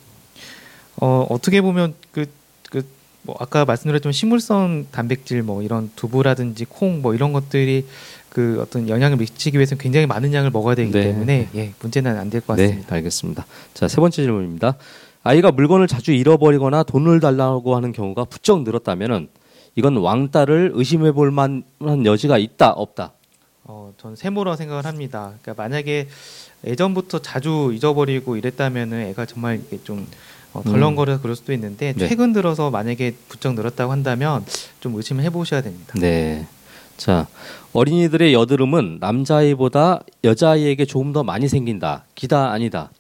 어, 0.97 1.27
어떻게 1.31 1.61
보면 1.61 1.95
그, 2.13 2.27
그, 2.71 2.85
뭐 3.23 3.37
아까 3.41 3.65
말씀드렸지만 3.65 4.13
식물성 4.13 4.87
단백질 4.91 5.43
뭐 5.43 5.63
이런 5.63 5.91
두부라든지 5.97 6.65
콩 6.67 7.01
뭐 7.03 7.15
이런 7.15 7.33
것들이 7.33 7.87
그 8.29 8.59
어떤 8.61 8.89
영향을 8.89 9.17
미치기 9.17 9.57
위해서는 9.57 9.81
굉장히 9.81 10.07
많은 10.07 10.33
양을 10.35 10.51
먹어야 10.51 10.75
되기 10.75 10.91
네. 10.91 11.05
때문에 11.05 11.49
예, 11.55 11.73
문제는 11.81 12.19
안 12.19 12.31
될것 12.31 12.57
네, 12.57 12.67
같습니다. 12.67 12.95
알겠습니다. 12.97 13.47
자 13.75 13.89
세 13.89 13.97
번째 14.01 14.23
질문입니다. 14.23 14.77
아이가 15.23 15.53
물건을 15.53 15.87
자주 15.87 16.13
잃어버리거나 16.13 16.83
돈을 16.83 17.21
달라고 17.21 17.77
하는 17.77 17.93
경우가 17.93 18.25
부쩍 18.25 18.63
늘었다면은 18.63 19.29
이건 19.77 19.97
왕따를 19.97 20.73
의심해 20.75 21.13
볼 21.13 21.31
만한 21.31 21.65
여지가 22.05 22.39
있다 22.39 22.71
없다. 22.73 23.13
어, 23.65 23.93
저는 23.99 24.17
세모라 24.17 24.57
생각을 24.57 24.85
합니다. 24.85 25.33
그러니까 25.41 25.63
만약에 25.63 26.09
예전부터 26.67 27.21
자주 27.23 27.73
잊어버리고 27.75 28.37
이랬다면은 28.37 29.01
애가 29.09 29.25
정말 29.27 29.61
이게 29.67 29.79
좀 29.83 30.07
어, 30.55 30.63
덜렁거려서 30.63 31.21
그럴 31.21 31.37
수도 31.37 31.53
있는데 31.53 31.93
네. 31.97 32.09
최근 32.09 32.33
들어서 32.33 32.71
만약에 32.71 33.15
부쩍 33.29 33.55
늘었다고 33.55 33.93
한다면 33.93 34.45
좀 34.81 34.95
의심을 34.95 35.23
해보셔야 35.25 35.61
됩니다. 35.61 35.93
네. 35.99 36.47
자 36.97 37.27
어린이들의 37.73 38.33
여드름은 38.33 38.99
남자아이보다 39.01 40.01
여자아이에게 40.23 40.85
조금 40.87 41.13
더 41.13 41.25
많이 41.25 41.49
생긴다. 41.49 42.05
기다 42.15 42.53
아니다. 42.53 42.91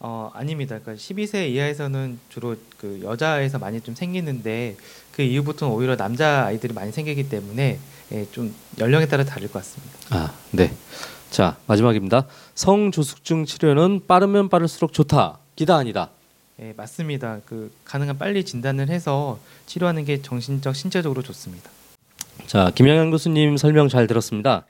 어, 0.00 0.30
아닙니다. 0.34 0.78
그러니까 0.78 1.00
12세 1.02 1.48
이하에서는 1.50 2.18
주로 2.28 2.56
그 2.76 3.00
여자에서 3.02 3.58
많이 3.58 3.80
좀 3.80 3.94
생기는데 3.94 4.76
그 5.12 5.22
이후부터는 5.22 5.74
오히려 5.74 5.96
남자 5.96 6.44
아이들이 6.44 6.72
많이 6.72 6.92
생기기 6.92 7.28
때문에 7.28 7.78
예, 8.12 8.26
좀 8.30 8.54
연령에 8.78 9.06
따라 9.06 9.24
다를 9.24 9.48
것 9.48 9.58
같습니다. 9.60 9.94
아, 10.10 10.32
네. 10.52 10.72
자, 11.30 11.56
마지막입니다. 11.66 12.26
성조숙증 12.54 13.44
치료는 13.44 14.06
빠르면 14.06 14.48
빠를수록 14.48 14.92
좋다. 14.92 15.38
기다 15.56 15.76
아니다. 15.76 16.10
예, 16.60 16.72
맞습니다. 16.76 17.40
그 17.46 17.72
가능한 17.84 18.18
빨리 18.18 18.44
진단을 18.44 18.88
해서 18.88 19.38
치료하는 19.66 20.04
게 20.04 20.22
정신적 20.22 20.74
신체적으로 20.74 21.22
좋습니다. 21.22 21.70
자, 22.46 22.70
김영현 22.74 23.10
교수님 23.10 23.56
설명 23.56 23.88
잘 23.88 24.06
들었습니다. 24.06 24.66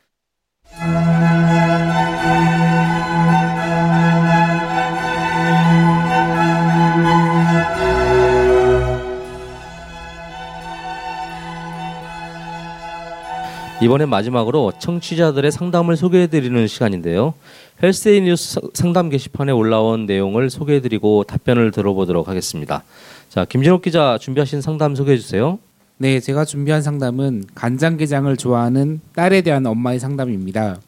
이번엔 13.80 14.08
마지막으로 14.08 14.72
청취자들의 14.80 15.52
상담을 15.52 15.96
소개해드리는 15.96 16.66
시간인데요. 16.66 17.34
헬스데이 17.80 18.22
뉴스 18.22 18.60
상담 18.74 19.08
게시판에 19.08 19.52
올라온 19.52 20.04
내용을 20.04 20.50
소개해드리고 20.50 21.24
답변을 21.24 21.70
들어보도록 21.70 22.26
하겠습니다. 22.26 22.82
자, 23.28 23.44
김진욱 23.44 23.82
기자 23.82 24.18
준비하신 24.20 24.62
상담 24.62 24.96
소개해주세요. 24.96 25.60
네, 25.98 26.18
제가 26.18 26.44
준비한 26.44 26.82
상담은 26.82 27.44
간장게장을 27.54 28.36
좋아하는 28.36 29.00
딸에 29.14 29.42
대한 29.42 29.64
엄마의 29.64 30.00
상담입니다. 30.00 30.80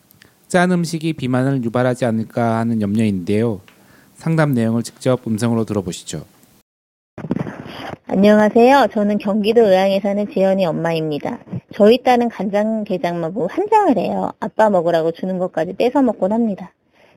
짠 0.48 0.72
음식이 0.72 1.12
비만을 1.12 1.62
유발하지 1.62 2.04
않을까 2.06 2.58
하는 2.58 2.82
염려인데요. 2.82 3.60
상담 4.16 4.52
내용을 4.52 4.82
직접 4.82 5.24
음성으로 5.26 5.64
들어보시죠. 5.64 6.24
안녕하세요. 8.14 8.88
저는 8.92 9.18
경기도 9.18 9.60
의왕에 9.68 10.00
사는 10.00 10.28
지연이 10.32 10.66
엄마입니다. 10.66 11.38
저희 11.72 12.02
딸은 12.02 12.28
간장게장만 12.28 13.32
보고 13.32 13.46
한장을 13.46 13.96
해요. 13.98 14.32
아빠 14.40 14.68
먹으라고 14.68 15.12
주는 15.12 15.38
것까지 15.38 15.74
뺏어 15.74 16.02
먹곤 16.02 16.32
합니다. 16.32 16.72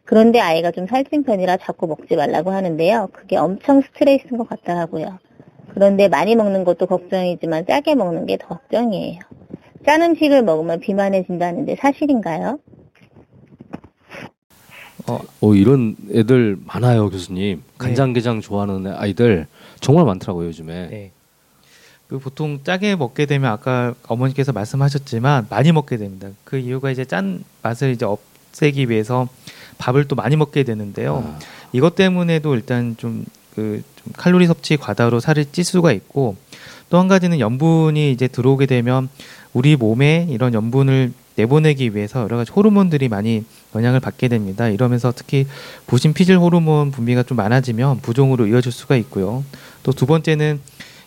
그런데 0.05 0.39
아이가 0.39 0.69
좀 0.69 0.85
살찐 0.85 1.23
편이라 1.23 1.57
자꾸 1.57 1.87
먹지 1.87 2.15
말라고 2.15 2.51
하는데요. 2.51 3.09
그게 3.11 3.37
엄청 3.37 3.81
스트레스인 3.81 4.37
것 4.37 4.47
같더라고요. 4.47 5.17
그런데 5.73 6.07
많이 6.09 6.35
먹는 6.35 6.63
것도 6.63 6.85
걱정이지만 6.85 7.65
짜게 7.65 7.95
먹는 7.95 8.27
게 8.27 8.37
더 8.37 8.49
걱정이에요. 8.49 9.19
짠 9.87 10.03
음식을 10.03 10.43
먹으면 10.43 10.79
비만해진다는데 10.79 11.75
사실인가요? 11.77 12.59
어, 15.07 15.53
이런 15.55 15.95
애들 16.13 16.57
많아요, 16.67 17.09
교수님. 17.09 17.63
간장게장 17.79 18.41
좋아하는 18.41 18.87
아이들 18.93 19.47
정말 19.83 20.05
많더라고요, 20.05 20.47
요즘에. 20.47 20.87
네. 20.87 21.11
그 22.07 22.19
보통 22.19 22.59
짜게 22.63 22.95
먹게 22.95 23.25
되면 23.25 23.51
아까 23.51 23.93
어머니께서 24.07 24.51
말씀하셨지만 24.51 25.47
많이 25.49 25.71
먹게 25.71 25.97
됩니다. 25.97 26.29
그 26.43 26.57
이유가 26.57 26.91
이제 26.91 27.05
짠 27.05 27.43
맛을 27.61 27.91
이제 27.91 28.05
없애기 28.05 28.89
위해서 28.89 29.27
밥을 29.77 30.07
또 30.07 30.15
많이 30.15 30.35
먹게 30.35 30.63
되는데요. 30.63 31.23
아, 31.25 31.39
이것 31.71 31.95
때문에도 31.95 32.55
일단 32.55 32.95
좀 32.97 33.25
그 33.55 33.83
좀 34.03 34.13
칼로리 34.17 34.47
섭취 34.47 34.77
과다로 34.77 35.19
살이 35.19 35.45
찔 35.45 35.63
수가 35.63 35.91
있고 35.91 36.35
또 36.89 36.99
한 36.99 37.07
가지는 37.07 37.39
염분이 37.39 38.11
이제 38.11 38.27
들어오게 38.27 38.65
되면 38.65 39.09
우리 39.53 39.75
몸에 39.75 40.27
이런 40.29 40.53
염분을 40.53 41.13
내보내기 41.35 41.95
위해서 41.95 42.21
여러 42.21 42.37
가지 42.37 42.51
호르몬들이 42.51 43.09
많이 43.09 43.43
영향을 43.73 43.99
받게 43.99 44.27
됩니다. 44.27 44.67
이러면서 44.67 45.11
특히 45.15 45.47
부신 45.87 46.13
피질 46.13 46.37
호르몬 46.37 46.91
분비가 46.91 47.23
좀 47.23 47.37
많아지면 47.37 48.01
부종으로 48.01 48.47
이어질 48.47 48.71
수가 48.71 48.95
있고요. 48.97 49.43
또 49.81 49.93
두 49.93 50.05
번째는 50.05 50.59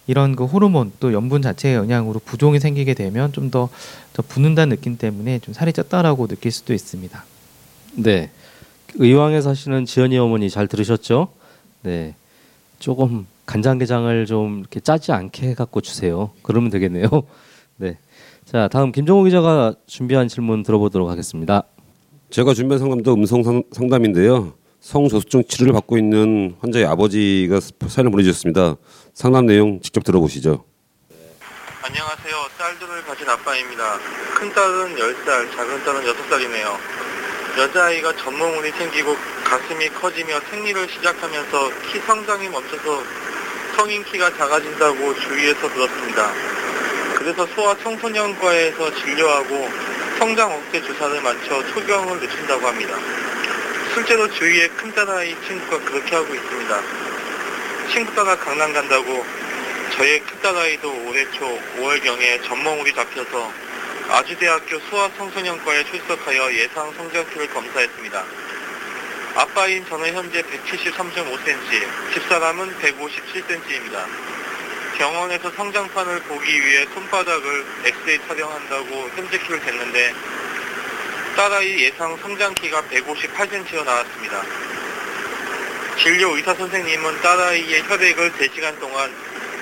이런 0.06 0.36
그 0.36 0.44
호르몬 0.44 0.92
또 1.00 1.12
염분 1.12 1.42
자체의 1.42 1.74
영향으로 1.74 2.20
부종이 2.24 2.60
생기게 2.60 2.94
되면 2.94 3.32
좀더더 3.32 3.68
붓는다는 4.28 4.76
느낌 4.76 4.96
때문에 4.96 5.40
좀 5.40 5.52
살이 5.52 5.72
쪘다라고 5.72 6.28
느낄 6.28 6.52
수도 6.52 6.72
있습니다. 6.72 7.24
네. 7.96 8.30
의왕에 8.94 9.40
사시는 9.40 9.84
지연이 9.84 10.16
어머니 10.18 10.48
잘 10.48 10.68
들으셨죠? 10.68 11.28
네. 11.82 12.14
조금 12.78 13.26
간장게장을 13.46 14.26
좀 14.26 14.60
이렇게 14.60 14.80
짜지 14.80 15.12
않게 15.12 15.48
해갖고 15.50 15.80
주세요. 15.80 16.30
그러면 16.42 16.70
되겠네요. 16.70 17.08
네. 17.76 17.98
자, 18.46 18.68
다음 18.68 18.92
김정호 18.92 19.24
기자가 19.24 19.74
준비한 19.86 20.28
질문 20.28 20.62
들어보도록 20.62 21.10
하겠습니다. 21.10 21.64
제가 22.30 22.54
준비한 22.54 22.78
상담도 22.78 23.14
음성 23.14 23.42
상- 23.42 23.62
상담인데요. 23.72 24.54
성저수증 24.80 25.44
치료를 25.48 25.72
받고 25.72 25.98
있는 25.98 26.54
환자의 26.60 26.84
아버지가 26.86 27.58
사연을 27.88 28.12
보내주셨습니다. 28.12 28.76
상담 29.14 29.46
내용 29.46 29.80
직접 29.80 30.04
들어보시죠. 30.04 30.64
안녕하세요. 31.82 32.34
딸들을 32.58 33.02
가진 33.04 33.28
아빠입니다. 33.28 33.98
큰 34.36 34.52
딸은 34.52 34.94
10살, 34.94 35.50
작은 35.56 35.84
딸은 35.84 36.00
6살이네요. 36.02 36.66
여자아이가 37.58 38.14
전몽울이 38.16 38.70
생기고 38.72 39.14
가슴이 39.44 39.88
커지며 39.88 40.38
생리를 40.50 40.88
시작하면서 40.88 41.70
키 41.90 41.98
성장이 42.00 42.48
멈춰서 42.48 43.02
성인 43.76 44.04
키가 44.04 44.36
작아진다고 44.36 45.14
주위에서 45.14 45.68
들었습니다. 45.68 46.30
그래서 47.26 47.44
소아 47.56 47.76
청소년과에서 47.78 48.94
진료하고 48.94 49.68
성장 50.16 50.52
억제 50.52 50.80
주사를 50.80 51.20
맞춰 51.22 51.60
초경을 51.74 52.20
늦춘다고 52.20 52.68
합니다. 52.68 52.96
실제로 53.92 54.30
주위에 54.30 54.68
큰 54.68 54.94
딸아이 54.94 55.34
친구가 55.44 55.84
그렇게 55.86 56.14
하고 56.14 56.32
있습니다. 56.32 56.82
친구 57.92 58.14
따라 58.14 58.36
강남 58.36 58.72
간다고 58.72 59.26
저의 59.96 60.20
큰 60.20 60.40
딸아이도 60.40 61.08
올해 61.08 61.28
초 61.32 61.46
5월경에 61.80 62.44
전몽울이 62.44 62.94
잡혀서 62.94 63.52
아주대학교 64.08 64.78
소아청소년과에 64.88 65.82
출석하여 65.82 66.54
예상 66.54 66.92
성장키를 66.92 67.48
검사했습니다. 67.48 68.24
아빠인 69.34 69.84
저는 69.86 70.14
현재 70.14 70.42
173.5cm, 70.42 72.12
집사람은 72.14 72.72
157cm입니다. 72.78 74.35
병원에서 74.98 75.50
성장판을 75.50 76.20
보기 76.22 76.64
위해 76.64 76.86
손바닥을 76.94 77.66
엑스레이 77.84 78.18
촬영한다고 78.26 79.10
현재 79.14 79.38
키를 79.38 79.60
쟀는데 79.60 80.14
딸아이 81.36 81.84
예상 81.84 82.16
성장키가 82.16 82.82
158cm로 82.82 83.84
나왔습니다. 83.84 84.42
진료 85.98 86.34
의사 86.34 86.54
선생님은 86.54 87.20
딸아이의 87.20 87.82
혈액을 87.82 88.32
3시간 88.32 88.80
동안 88.80 89.12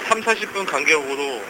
3, 0.06 0.20
40분 0.20 0.66
간격으로 0.66 1.42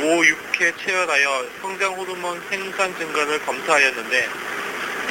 5, 0.00 0.22
6회 0.22 0.72
체열하여 0.78 1.46
성장 1.60 1.94
호르몬 1.94 2.40
생산 2.48 2.96
증가를 2.96 3.44
검사하였는데 3.44 4.28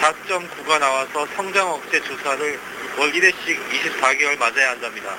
4.9가 0.02 0.80
나와서 0.80 1.28
성장 1.36 1.70
억제 1.70 2.02
주사를 2.02 2.60
월 2.98 3.12
1회씩 3.12 3.60
24개월 3.70 4.40
맞아야 4.40 4.72
한답니다. 4.72 5.16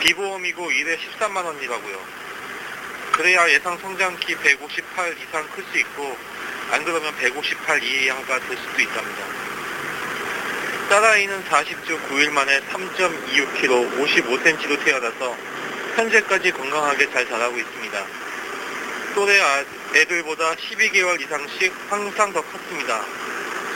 비보험이고 0.00 0.70
1회 0.70 0.98
13만 0.98 1.44
원이라고요. 1.44 2.00
그래야 3.12 3.48
예상 3.50 3.76
성장키 3.78 4.34
158 4.36 5.16
이상 5.18 5.46
클 5.54 5.64
수 5.70 5.78
있고 5.78 6.16
안 6.70 6.84
그러면 6.84 7.14
158 7.16 7.82
이하가 7.82 8.38
될 8.40 8.56
수도 8.56 8.80
있답니다. 8.80 9.24
딸아이는 10.88 11.44
40주 11.44 12.08
9일 12.08 12.30
만에 12.30 12.60
3.26kg, 12.60 13.98
55cm로 14.00 14.84
태어나서 14.84 15.36
현재까지 15.96 16.50
건강하게 16.52 17.10
잘 17.12 17.28
자라고 17.28 17.58
있습니다. 17.58 18.04
또래 19.14 19.40
아- 19.40 19.64
애들보다 19.94 20.54
12개월 20.54 21.20
이상씩 21.20 21.72
항상 21.88 22.32
더 22.32 22.40
컸습니다. 22.42 23.04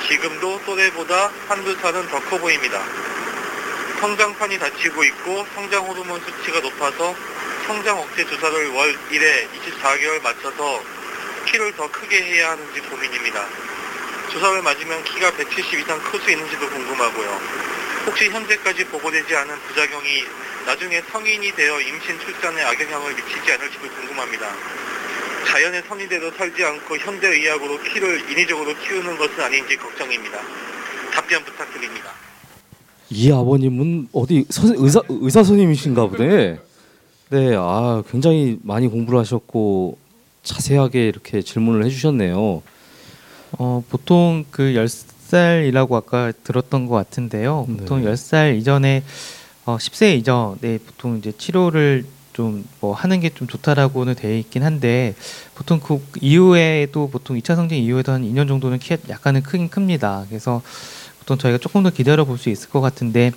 지금도 0.09 0.63
또래보다 0.65 1.31
한두 1.49 1.75
살은 1.77 2.09
더 2.09 2.21
커 2.21 2.39
보입니다. 2.39 2.81
성장판이 4.05 4.59
닫히고 4.59 5.03
있고 5.03 5.47
성장 5.55 5.87
호르몬 5.87 6.21
수치가 6.21 6.61
높아서 6.61 7.17
성장 7.67 7.99
억제 7.99 8.23
주사를 8.27 8.69
월 8.73 8.95
1회 9.11 9.49
24개월 9.49 10.23
맞춰서 10.23 10.83
키를 11.47 11.75
더 11.75 11.91
크게 11.91 12.23
해야 12.23 12.51
하는지 12.51 12.81
고민입니다. 12.81 13.49
주사를 14.31 14.61
맞으면 14.61 15.03
키가 15.05 15.31
170 15.31 15.81
이상 15.81 15.99
클 16.03 16.21
수 16.21 16.31
있는지도 16.31 16.69
궁금하고요. 16.69 17.41
혹시 18.05 18.29
현재까지 18.29 18.85
보고되지 18.89 19.37
않은 19.37 19.59
부작용이 19.69 20.27
나중에 20.67 21.01
성인이 21.11 21.53
되어 21.53 21.81
임신 21.81 22.21
출산에 22.21 22.63
악영향을 22.63 23.15
미치지 23.15 23.53
않을지도 23.53 23.89
궁금합니다. 23.89 24.55
자연의 25.47 25.83
선의대로 25.89 26.31
살지 26.33 26.63
않고 26.63 26.99
현대의학으로 26.99 27.81
키를 27.81 28.31
인위적으로 28.31 28.77
키우는 28.77 29.17
것은 29.17 29.41
아닌지 29.41 29.79
걱정입니다. 29.79 30.43
답변 31.11 31.43
부탁드립니다. 31.43 32.24
이 33.15 33.31
아버님은 33.33 34.09
어디 34.13 34.45
선- 34.51 34.75
의사 34.77 35.01
의사 35.09 35.43
선생님이신가 35.43 36.07
보네. 36.09 36.59
네, 37.31 37.55
아 37.57 38.03
굉장히 38.11 38.59
많이 38.63 38.89
공부를 38.89 39.19
하셨고 39.21 39.97
자세하게 40.43 41.09
이렇게 41.09 41.41
질문을 41.43 41.85
해주셨네요. 41.87 42.63
어, 43.59 43.85
보통 43.89 44.45
그 44.51 44.75
10살이라고 44.75 45.95
아까 45.95 46.33
들었던 46.43 46.87
것 46.87 46.95
같은데요. 46.97 47.67
보통 47.79 48.03
네. 48.05 48.11
10살 48.13 48.59
이전에 48.59 49.03
어, 49.65 49.77
10세 49.79 50.17
이전에 50.19 50.79
보통 50.79 51.17
이제 51.19 51.33
치료를 51.37 52.05
좀 52.33 52.65
뭐 52.81 52.93
하는 52.95 53.21
게 53.21 53.31
좀 53.31 53.47
좋다라고는 53.47 54.17
돼 54.17 54.41
있긴 54.41 54.65
한데 54.65 55.15
보통 55.55 55.79
그 55.81 56.01
이후에도 56.21 57.09
보통 57.09 57.37
2차 57.39 57.55
성징 57.55 57.79
이후에도 57.79 58.11
한 58.11 58.23
2년 58.25 58.49
정도는 58.49 58.81
키가 58.81 58.97
약간은 59.09 59.45
크긴 59.45 59.69
큽니다. 59.71 60.25
그래서 60.29 60.61
보통 61.25 61.39
저희가 61.39 61.59
조금 61.59 61.83
더 61.83 61.91
기다려 61.91 62.25
볼 62.25 62.39
수 62.39 62.51
있을 62.51 62.69
것 62.69 62.81
같은데 62.81 63.33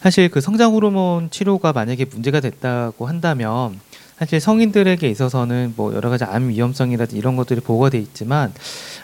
사실 0.00 0.28
그 0.28 0.40
성장 0.40 0.72
호르몬 0.72 1.30
치료가 1.30 1.72
만약에 1.72 2.04
문제가 2.04 2.40
됐다고 2.40 3.06
한다면 3.06 3.80
사실 4.18 4.38
성인들에게 4.38 5.08
있어서는 5.08 5.74
뭐 5.76 5.94
여러 5.94 6.10
가지 6.10 6.24
암 6.24 6.48
위험성이라든지 6.48 7.18
이런 7.18 7.36
것들이 7.36 7.60
보고가 7.60 7.90
돼 7.90 7.98
있지만 7.98 8.52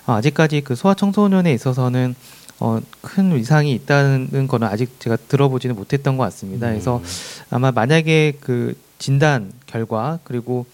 어, 0.06 0.12
아직까지 0.12 0.60
그 0.60 0.76
소아 0.76 0.94
청소년에 0.94 1.52
있어서는 1.52 2.14
어, 2.60 2.80
큰 3.00 3.36
이상이 3.38 3.72
있다는 3.72 4.46
거는 4.46 4.68
아직 4.68 5.00
제가 5.00 5.16
들어보지는 5.16 5.74
못했던 5.74 6.16
것 6.16 6.24
같습니다. 6.24 6.68
그래서 6.68 7.02
아마 7.48 7.72
만약에 7.72 8.34
그 8.38 8.76
진단 8.98 9.50
결과 9.66 10.18
그리고 10.24 10.66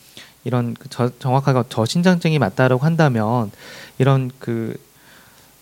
이런 0.44 0.74
그 0.74 0.88
저, 0.90 1.10
정확하게 1.18 1.68
저신장증이 1.68 2.38
맞다라고 2.40 2.84
한다면 2.84 3.52
이런 3.98 4.30
그 4.40 4.76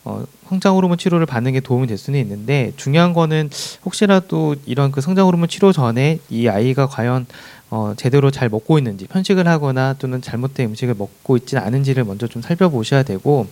어, 0.05 0.25
성장 0.49 0.77
호르몬 0.77 0.99
치료를 0.99 1.27
받는 1.27 1.53
게 1.53 1.61
도움이 1.61 1.87
될 1.87 1.97
수는 1.97 2.21
있는데 2.21 2.73
중요한 2.77 3.15
거는 3.15 3.51
혹시라도 3.85 4.55
이런 4.67 4.93
그 4.93 5.01
성장 5.01 5.27
호르몬 5.27 5.49
치료 5.49 5.73
전에 5.73 6.19
이 6.29 6.49
아이가 6.49 6.87
과연 6.87 7.27
어, 7.71 7.95
제대로 7.97 8.31
잘 8.31 8.49
먹고 8.49 8.79
있는지 8.79 9.07
편식을 9.07 9.49
하거나 9.49 9.95
또는 9.99 10.21
잘못된 10.21 10.69
음식을 10.71 10.95
먹고 10.97 11.37
있지는 11.39 11.63
않은지를 11.63 12.05
먼저 12.05 12.27
좀 12.27 12.43
살펴보셔야 12.43 13.03
되고 13.03 13.47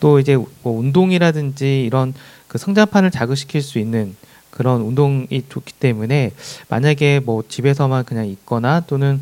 또 0.00 0.18
이제 0.18 0.36
뭐 0.36 0.78
운동이라든지 0.78 1.84
이런 1.84 2.14
그 2.48 2.58
성장판을 2.58 3.10
자극시킬 3.10 3.62
수 3.62 3.78
있는 3.78 4.16
그런 4.50 4.80
운동이 4.82 5.44
좋기 5.48 5.74
때문에 5.74 6.32
만약에 6.68 7.20
뭐 7.20 7.42
집에서만 7.46 8.04
그냥 8.04 8.26
있거나 8.26 8.80
또는 8.80 9.20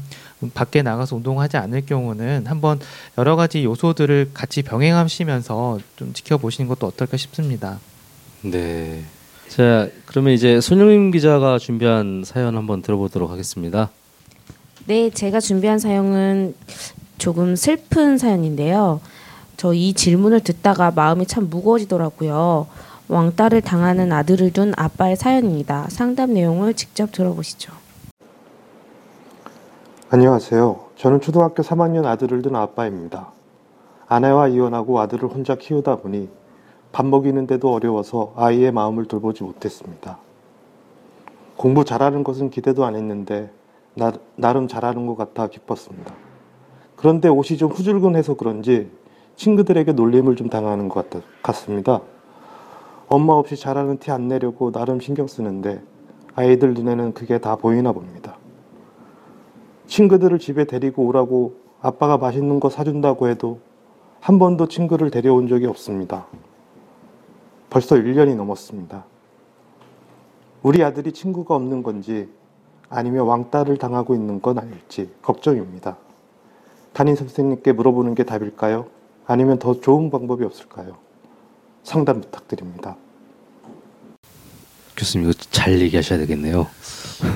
밖에 0.55 0.83
나가서 0.83 1.17
운동하지 1.17 1.57
않을 1.59 1.85
경우는 1.87 2.47
한번 2.47 2.81
여러 3.19 3.37
가지 3.37 3.65
요소들을 3.65 4.31
같이 4.33 4.63
병행하시면서 4.63 5.81
좀 5.97 6.13
지켜보시는 6.13 6.69
것도 6.69 6.87
어떨까 6.87 7.17
싶습니다. 7.17 7.79
네. 8.43 9.03
자, 9.49 9.89
그러면 10.07 10.33
이제 10.33 10.61
손영임 10.61 11.11
기자가 11.11 11.59
준비한 11.59 12.23
사연 12.25 12.57
한번 12.57 12.83
들어보도록 12.83 13.31
하겠습니다. 13.31 13.91
네, 14.87 15.11
제가 15.11 15.41
준비한 15.41 15.79
사연은 15.79 16.55
조금 17.19 17.55
슬픈 17.57 18.17
사연인데요. 18.17 19.01
저 19.57 19.75
이 19.75 19.93
질문을 19.93 20.41
듣다가 20.41 20.91
마음이 20.91 21.27
참 21.27 21.51
무거워지더라고요. 21.51 22.67
왕따를 23.09 23.61
당하는 23.61 24.11
아들을 24.11 24.53
둔 24.53 24.73
아빠의 24.77 25.17
사연입니다. 25.17 25.87
상담 25.91 26.33
내용을 26.33 26.73
직접 26.73 27.13
들어보시죠. 27.13 27.73
안녕하세요. 30.13 30.87
저는 30.97 31.21
초등학교 31.21 31.63
3학년 31.63 32.05
아들을 32.05 32.43
둔 32.43 32.57
아빠입니다. 32.57 33.29
아내와 34.09 34.49
이혼하고 34.49 34.99
아들을 34.99 35.29
혼자 35.29 35.55
키우다 35.55 35.99
보니 35.99 36.29
밥 36.91 37.07
먹이는데도 37.07 37.73
어려워서 37.73 38.33
아이의 38.35 38.73
마음을 38.73 39.05
돌보지 39.05 39.45
못했습니다. 39.45 40.19
공부 41.57 41.85
잘하는 41.85 42.25
것은 42.25 42.51
기대도 42.51 42.85
안 42.85 42.97
했는데 42.97 43.53
나, 43.95 44.13
나름 44.35 44.67
잘하는 44.67 45.07
것 45.07 45.17
같아 45.17 45.47
기뻤습니다. 45.47 46.13
그런데 46.97 47.29
옷이 47.29 47.57
좀 47.57 47.71
후줄근해서 47.71 48.35
그런지 48.35 48.91
친구들에게 49.37 49.93
놀림을 49.93 50.35
좀 50.35 50.49
당하는 50.49 50.89
것 50.89 51.09
같, 51.09 51.23
같습니다. 51.41 52.01
엄마 53.07 53.35
없이 53.35 53.55
잘하는 53.55 53.99
티 53.99 54.11
안 54.11 54.27
내려고 54.27 54.73
나름 54.73 54.99
신경 54.99 55.29
쓰는데 55.29 55.81
아이들 56.35 56.75
눈에는 56.75 57.15
그게 57.15 57.39
다 57.39 57.55
보이나 57.55 57.93
봅니다. 57.93 58.40
친구들을 59.91 60.39
집에 60.39 60.65
데리고 60.65 61.05
오라고 61.07 61.57
아빠가 61.83 62.17
맛있는 62.17 62.61
거 62.61 62.71
사준다고 62.71 63.29
해도 63.29 63.59
한 64.21 64.39
번도 64.39 64.69
친구를 64.69 65.11
데려온 65.11 65.49
적이 65.49 65.67
없습니다. 65.67 66.27
벌써 67.71 67.97
1년이 67.97 68.37
넘었습니다. 68.37 69.05
우리 70.63 70.85
아들이 70.85 71.11
친구가 71.11 71.57
없는 71.57 71.83
건지 71.83 72.29
아니면 72.89 73.27
왕따를 73.27 73.79
당하고 73.79 74.15
있는 74.15 74.41
건 74.41 74.59
아닐지 74.59 75.11
걱정입니다. 75.23 75.97
담임 76.93 77.17
선생님께 77.17 77.73
물어보는 77.73 78.15
게 78.15 78.23
답일까요? 78.23 78.87
아니면 79.27 79.59
더 79.59 79.81
좋은 79.81 80.11
방법이 80.11 80.45
없을까요? 80.45 80.99
상담 81.83 82.21
부탁드립니다. 82.21 82.97
교수님 85.01 85.31
이거 85.31 85.39
잘 85.51 85.81
얘기하셔야 85.81 86.19
되겠네요. 86.19 86.67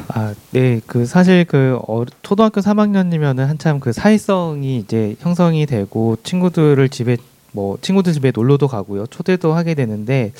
아, 0.09 0.35
네. 0.51 0.81
그 0.87 1.07
사실 1.07 1.47
그 1.47 1.79
어, 1.89 2.05
초등학교 2.23 2.61
3학년이면은 2.61 3.47
한참 3.47 3.81
그 3.81 3.93
사회성이 3.93 4.79
이제 4.79 5.17
형성이 5.21 5.65
되고 5.65 6.19
친구들을 6.23 6.87
집에 6.91 7.17
뭐 7.53 7.79
친구들 7.81 8.13
집에 8.13 8.33
놀러도 8.35 8.69
가고요. 8.69 9.07
초대도 9.07 9.55
하게 9.55 9.75
되는데 9.75 10.33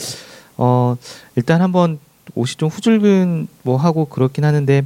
어 0.57 0.97
일단 1.37 1.63
한번 1.63 1.99
옷이 2.35 2.57
좀 2.57 2.69
후줄근 2.69 3.49
뭐 3.63 3.77
하고 3.77 4.05
그렇긴 4.05 4.45
하는데 4.45 4.83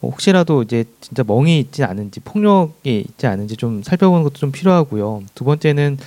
뭐 0.00 0.10
혹시라도 0.10 0.62
이제 0.62 0.84
진짜 1.00 1.24
멍이 1.26 1.58
있지 1.58 1.82
않은지 1.82 2.20
폭력이 2.20 3.06
있지 3.08 3.26
않은지 3.26 3.56
좀 3.56 3.82
살펴보는 3.82 4.22
것도 4.22 4.34
좀 4.34 4.52
필요하고요. 4.52 5.22
두 5.34 5.44
번째는 5.44 5.98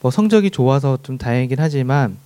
뭐 0.00 0.10
성적이 0.10 0.50
좋아서 0.50 0.98
좀 1.02 1.18
다행이긴 1.18 1.58
하지만 1.58 2.16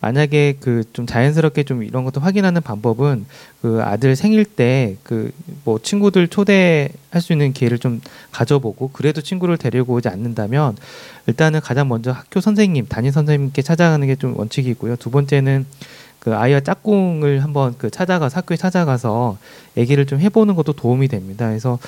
만약에 0.00 0.54
그 0.60 0.82
좀 0.92 1.06
자연스럽게 1.06 1.64
좀 1.64 1.82
이런 1.82 2.04
것도 2.04 2.20
확인하는 2.20 2.62
방법은 2.62 3.26
그 3.60 3.80
아들 3.82 4.16
생일 4.16 4.44
때 4.44 4.96
그 5.02 5.30
뭐 5.64 5.78
친구들 5.78 6.28
초대할 6.28 7.20
수 7.20 7.32
있는 7.32 7.52
기회를 7.52 7.78
좀 7.78 8.00
가져보고 8.32 8.90
그래도 8.92 9.20
친구를 9.20 9.58
데리고 9.58 9.94
오지 9.94 10.08
않는다면 10.08 10.76
일단은 11.26 11.60
가장 11.60 11.88
먼저 11.88 12.12
학교 12.12 12.40
선생님 12.40 12.86
담임 12.88 13.10
선생님께 13.12 13.60
찾아가는 13.62 14.06
게 14.06 14.16
좀 14.16 14.36
원칙이고요. 14.38 14.96
두 14.96 15.10
번째는 15.10 15.66
그 16.18 16.34
아이와 16.34 16.60
짝꿍을 16.60 17.42
한번 17.44 17.74
그 17.78 17.90
찾아가서 17.90 18.36
학교에 18.38 18.56
찾아가서 18.56 19.38
얘기를 19.76 20.06
좀 20.06 20.20
해보는 20.20 20.54
것도 20.54 20.72
도움이 20.74 21.08
됩니다. 21.08 21.48
그래서 21.48 21.78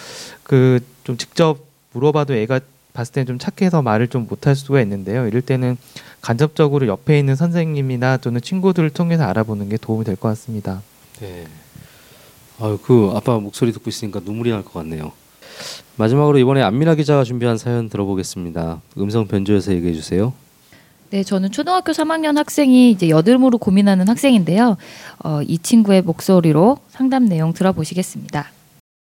그 0.43 0.81
좀 1.05 1.17
직접 1.17 1.59
물어봐도 1.95 2.35
애가 2.35 2.61
봤을 2.93 3.13
때는 3.15 3.27
좀 3.27 3.39
착해서 3.39 3.83
말을 3.83 4.09
좀 4.09 4.27
못할 4.29 4.55
수가 4.55 4.81
있는데요. 4.83 5.27
이럴 5.27 5.41
때는 5.43 5.77
간접적으로 6.21 6.87
옆에 6.87 7.19
있는 7.19 7.35
선생님이나 7.37 8.19
또는 8.19 8.41
친구들을 8.41 8.91
통해서 8.91 9.25
알아보는 9.25 9.69
게 9.69 9.77
도움이 9.77 10.05
될 10.05 10.17
것 10.17 10.29
같습니다. 10.29 10.83
네. 11.21 11.47
아유 12.61 12.79
그 12.83 13.13
아빠 13.15 13.39
목소리 13.39 13.73
듣고 13.73 13.89
있으니까 13.91 14.21
눈물이 14.25 14.51
날 14.51 14.63
것 14.63 14.73
같네요. 14.75 15.13
마지막으로 15.97 16.39
이번에 16.39 16.63
안민아 16.63 16.95
기자가 16.95 17.25
준비한 17.25 17.59
사연 17.59 17.89
들어보겠습니다. 17.89 18.81
음성 18.99 19.27
변조해서 19.27 19.73
얘기해 19.73 19.93
주세요. 19.95 20.33
네, 21.11 21.23
저는 21.23 21.51
초등학교 21.51 21.93
3학년 21.93 22.37
학생이 22.37 22.91
이제 22.91 23.11
여드름으로 23.11 23.59
고민하는 23.59 24.09
학생인데요. 24.09 24.79
어, 25.23 25.43
이 25.43 25.59
친구의 25.59 26.01
목소리로 26.03 26.79
상담 26.89 27.27
내용 27.27 27.53
들어보시겠습니다. 27.53 28.47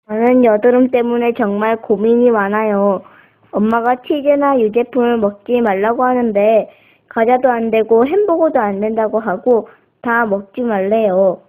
저는 0.08 0.46
여드름 0.46 0.90
때문에 0.90 1.34
정말 1.38 1.76
고민이 1.82 2.32
많아요. 2.32 3.02
엄마가 3.52 3.98
치즈나 4.08 4.60
유제품을 4.60 5.18
먹지 5.18 5.62
말라고 5.62 6.04
하는데 6.04 6.70
과자도 7.10 7.50
안 7.50 7.72
되고 7.72 8.06
햄버거도 8.06 8.60
안 8.60 8.80
된다고 8.80 9.20
하고 9.20 9.70
다 10.02 10.26
먹지 10.26 10.62
말래요. 10.62 11.42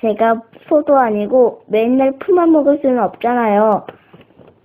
제가 0.00 0.42
소도 0.68 0.98
아니고 0.98 1.64
맨날 1.66 2.12
풀만 2.18 2.52
먹을 2.52 2.78
수는 2.82 2.98
없잖아요. 3.02 3.86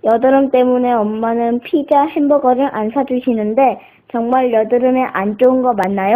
여드름 0.04 0.50
때문에 0.50 0.92
엄마는 0.92 1.60
피자, 1.60 2.06
햄버거를 2.06 2.74
안 2.74 2.90
사주시는데 2.90 3.80
정말 4.12 4.52
여드름에 4.52 5.02
안 5.12 5.36
좋은 5.38 5.62
거 5.62 5.72
맞나요? 5.72 6.14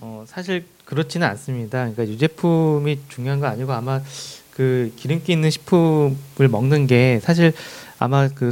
어, 0.00 0.24
사실 0.26 0.64
그렇지는 0.84 1.26
않습니다. 1.28 1.78
그러니까 1.78 2.04
유제품이 2.04 3.00
중요한 3.08 3.40
거 3.40 3.46
아니고 3.46 3.72
아마 3.72 4.00
그 4.52 4.92
기름기 4.96 5.32
있는 5.32 5.50
식품을 5.50 6.48
먹는 6.50 6.86
게 6.86 7.18
사실 7.20 7.52
아마 7.98 8.28
그 8.28 8.50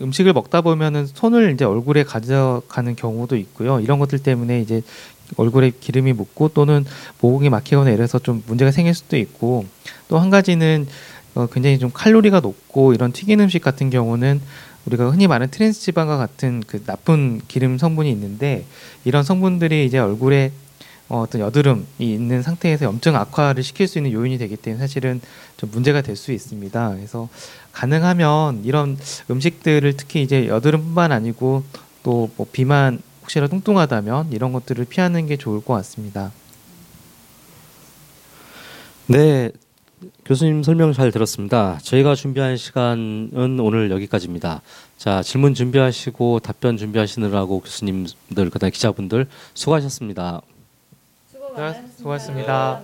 음식을 0.00 0.32
먹다 0.32 0.60
보면은 0.60 1.06
손을 1.06 1.52
이제 1.52 1.64
얼굴에 1.64 2.04
가져가는 2.04 2.96
경우도 2.96 3.36
있고요. 3.36 3.80
이런 3.80 3.98
것들 3.98 4.18
때문에 4.18 4.60
이제 4.60 4.82
얼굴에 5.36 5.72
기름이 5.80 6.12
묻고 6.12 6.50
또는 6.50 6.84
모공이 7.20 7.48
막히거나 7.50 7.90
이래서 7.90 8.18
좀 8.18 8.42
문제가 8.46 8.70
생길 8.70 8.94
수도 8.94 9.16
있고 9.16 9.64
또 10.08 10.18
한 10.18 10.30
가지는 10.30 10.86
어, 11.34 11.46
굉장히 11.46 11.78
좀 11.78 11.90
칼로리가 11.92 12.40
높고 12.40 12.94
이런 12.94 13.12
튀긴 13.12 13.40
음식 13.40 13.60
같은 13.60 13.90
경우는 13.90 14.40
우리가 14.86 15.10
흔히 15.10 15.26
말하는 15.26 15.50
트랜스 15.50 15.80
지방과 15.80 16.16
같은 16.16 16.62
그 16.66 16.82
나쁜 16.84 17.40
기름 17.48 17.76
성분이 17.76 18.10
있는데 18.12 18.64
이런 19.04 19.24
성분들이 19.24 19.84
이제 19.84 19.98
얼굴에 19.98 20.52
어, 21.08 21.20
어떤 21.20 21.40
여드름이 21.40 21.84
있는 22.00 22.42
상태에서 22.42 22.84
염증 22.86 23.14
악화를 23.14 23.62
시킬 23.62 23.86
수 23.86 23.98
있는 23.98 24.12
요인이 24.12 24.38
되기 24.38 24.56
때문에 24.56 24.80
사실은 24.80 25.20
좀 25.56 25.70
문제가 25.70 26.00
될 26.02 26.16
수 26.16 26.32
있습니다. 26.32 26.94
그래서 26.96 27.28
가능하면 27.72 28.64
이런 28.64 28.98
음식들을 29.30 29.96
특히 29.96 30.22
이제 30.22 30.48
여드름뿐만 30.48 31.12
아니고 31.12 31.62
또 32.02 32.28
뭐 32.36 32.46
비만 32.50 33.00
혹시라도 33.22 33.50
뚱뚱하다면 33.56 34.32
이런 34.32 34.52
것들을 34.52 34.84
피하는 34.84 35.26
게 35.26 35.36
좋을 35.36 35.60
것 35.60 35.74
같습니다. 35.74 36.32
네, 39.08 39.50
교수님 40.24 40.62
설명 40.62 40.92
잘 40.92 41.10
들었습니다. 41.12 41.78
저희가 41.82 42.14
준비한 42.14 42.56
시간은 42.56 43.58
오늘 43.60 43.90
여기까지입니다. 43.90 44.62
자, 44.96 45.22
질문 45.22 45.54
준비하시고 45.54 46.40
답변 46.40 46.76
준비하시느라고 46.76 47.60
교수님들 47.60 48.50
그다음 48.50 48.70
기자분들 48.72 49.26
수고하셨습니다. 49.54 50.40
수고하셨습니다. 51.96 52.82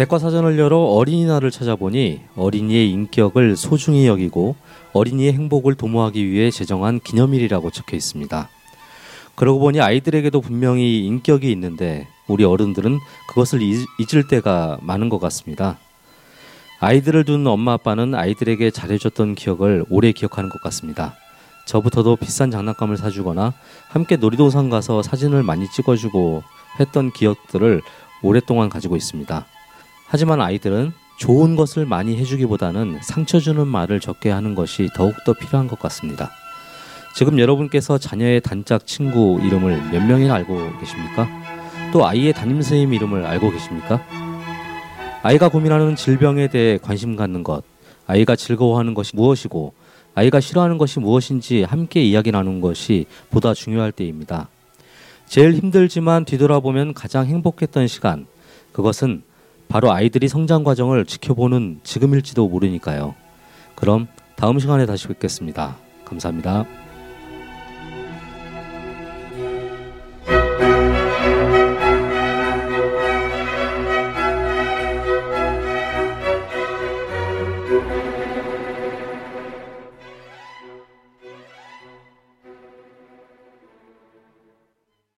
백과사전을 0.00 0.58
열어 0.58 0.78
어린이날을 0.78 1.50
찾아보니 1.50 2.22
어린이의 2.34 2.90
인격을 2.90 3.54
소중히 3.54 4.06
여기고 4.06 4.56
어린이의 4.94 5.34
행복을 5.34 5.74
도모하기 5.74 6.26
위해 6.26 6.50
제정한 6.50 7.00
기념일이라고 7.00 7.70
적혀 7.70 7.98
있습니다. 7.98 8.48
그러고 9.34 9.58
보니 9.58 9.78
아이들에게도 9.78 10.40
분명히 10.40 11.04
인격이 11.04 11.52
있는데 11.52 12.08
우리 12.28 12.44
어른들은 12.44 12.98
그것을 13.28 13.60
잊, 13.60 13.86
잊을 13.98 14.26
때가 14.26 14.78
많은 14.80 15.10
것 15.10 15.18
같습니다. 15.18 15.76
아이들을 16.78 17.26
둔 17.26 17.46
엄마 17.46 17.74
아빠는 17.74 18.14
아이들에게 18.14 18.70
잘해줬던 18.70 19.34
기억을 19.34 19.84
오래 19.90 20.12
기억하는 20.12 20.48
것 20.48 20.62
같습니다. 20.62 21.14
저부터도 21.66 22.16
비싼 22.16 22.50
장난감을 22.50 22.96
사주거나 22.96 23.52
함께 23.88 24.16
놀이동산 24.16 24.70
가서 24.70 25.02
사진을 25.02 25.42
많이 25.42 25.70
찍어주고 25.70 26.42
했던 26.80 27.12
기억들을 27.12 27.82
오랫동안 28.22 28.70
가지고 28.70 28.96
있습니다. 28.96 29.44
하지만 30.12 30.40
아이들은 30.40 30.90
좋은 31.18 31.54
것을 31.54 31.86
많이 31.86 32.16
해주기보다는 32.16 32.98
상처 33.00 33.38
주는 33.38 33.64
말을 33.64 34.00
적게 34.00 34.30
하는 34.30 34.56
것이 34.56 34.88
더욱더 34.92 35.32
필요한 35.34 35.68
것 35.68 35.78
같습니다. 35.78 36.32
지금 37.14 37.38
여러분께서 37.38 37.96
자녀의 37.96 38.40
단짝 38.40 38.88
친구 38.88 39.40
이름을 39.40 39.90
몇 39.92 40.04
명이나 40.04 40.34
알고 40.34 40.78
계십니까? 40.80 41.28
또 41.92 42.08
아이의 42.08 42.32
담임 42.32 42.60
선생님 42.60 42.92
이름을 42.92 43.24
알고 43.24 43.52
계십니까? 43.52 44.04
아이가 45.22 45.48
고민하는 45.48 45.94
질병에 45.94 46.48
대해 46.48 46.76
관심 46.82 47.14
갖는 47.14 47.44
것, 47.44 47.62
아이가 48.08 48.34
즐거워하는 48.34 48.94
것이 48.94 49.14
무엇이고, 49.14 49.74
아이가 50.16 50.40
싫어하는 50.40 50.76
것이 50.76 50.98
무엇인지 50.98 51.62
함께 51.62 52.02
이야기 52.02 52.32
나누는 52.32 52.60
것이 52.60 53.06
보다 53.30 53.54
중요할 53.54 53.92
때입니다. 53.92 54.48
제일 55.26 55.54
힘들지만 55.54 56.24
뒤돌아보면 56.24 56.94
가장 56.94 57.26
행복했던 57.26 57.86
시간, 57.86 58.26
그것은 58.72 59.22
바로 59.70 59.92
아이들이 59.92 60.26
성장 60.26 60.64
과정을 60.64 61.06
지켜보는 61.06 61.80
지금일지도 61.84 62.48
모르니까요. 62.48 63.14
그럼 63.76 64.08
다음 64.34 64.58
시간에 64.58 64.84
다시 64.84 65.06
뵙겠습니다. 65.06 65.76
감사합니다. 66.04 66.66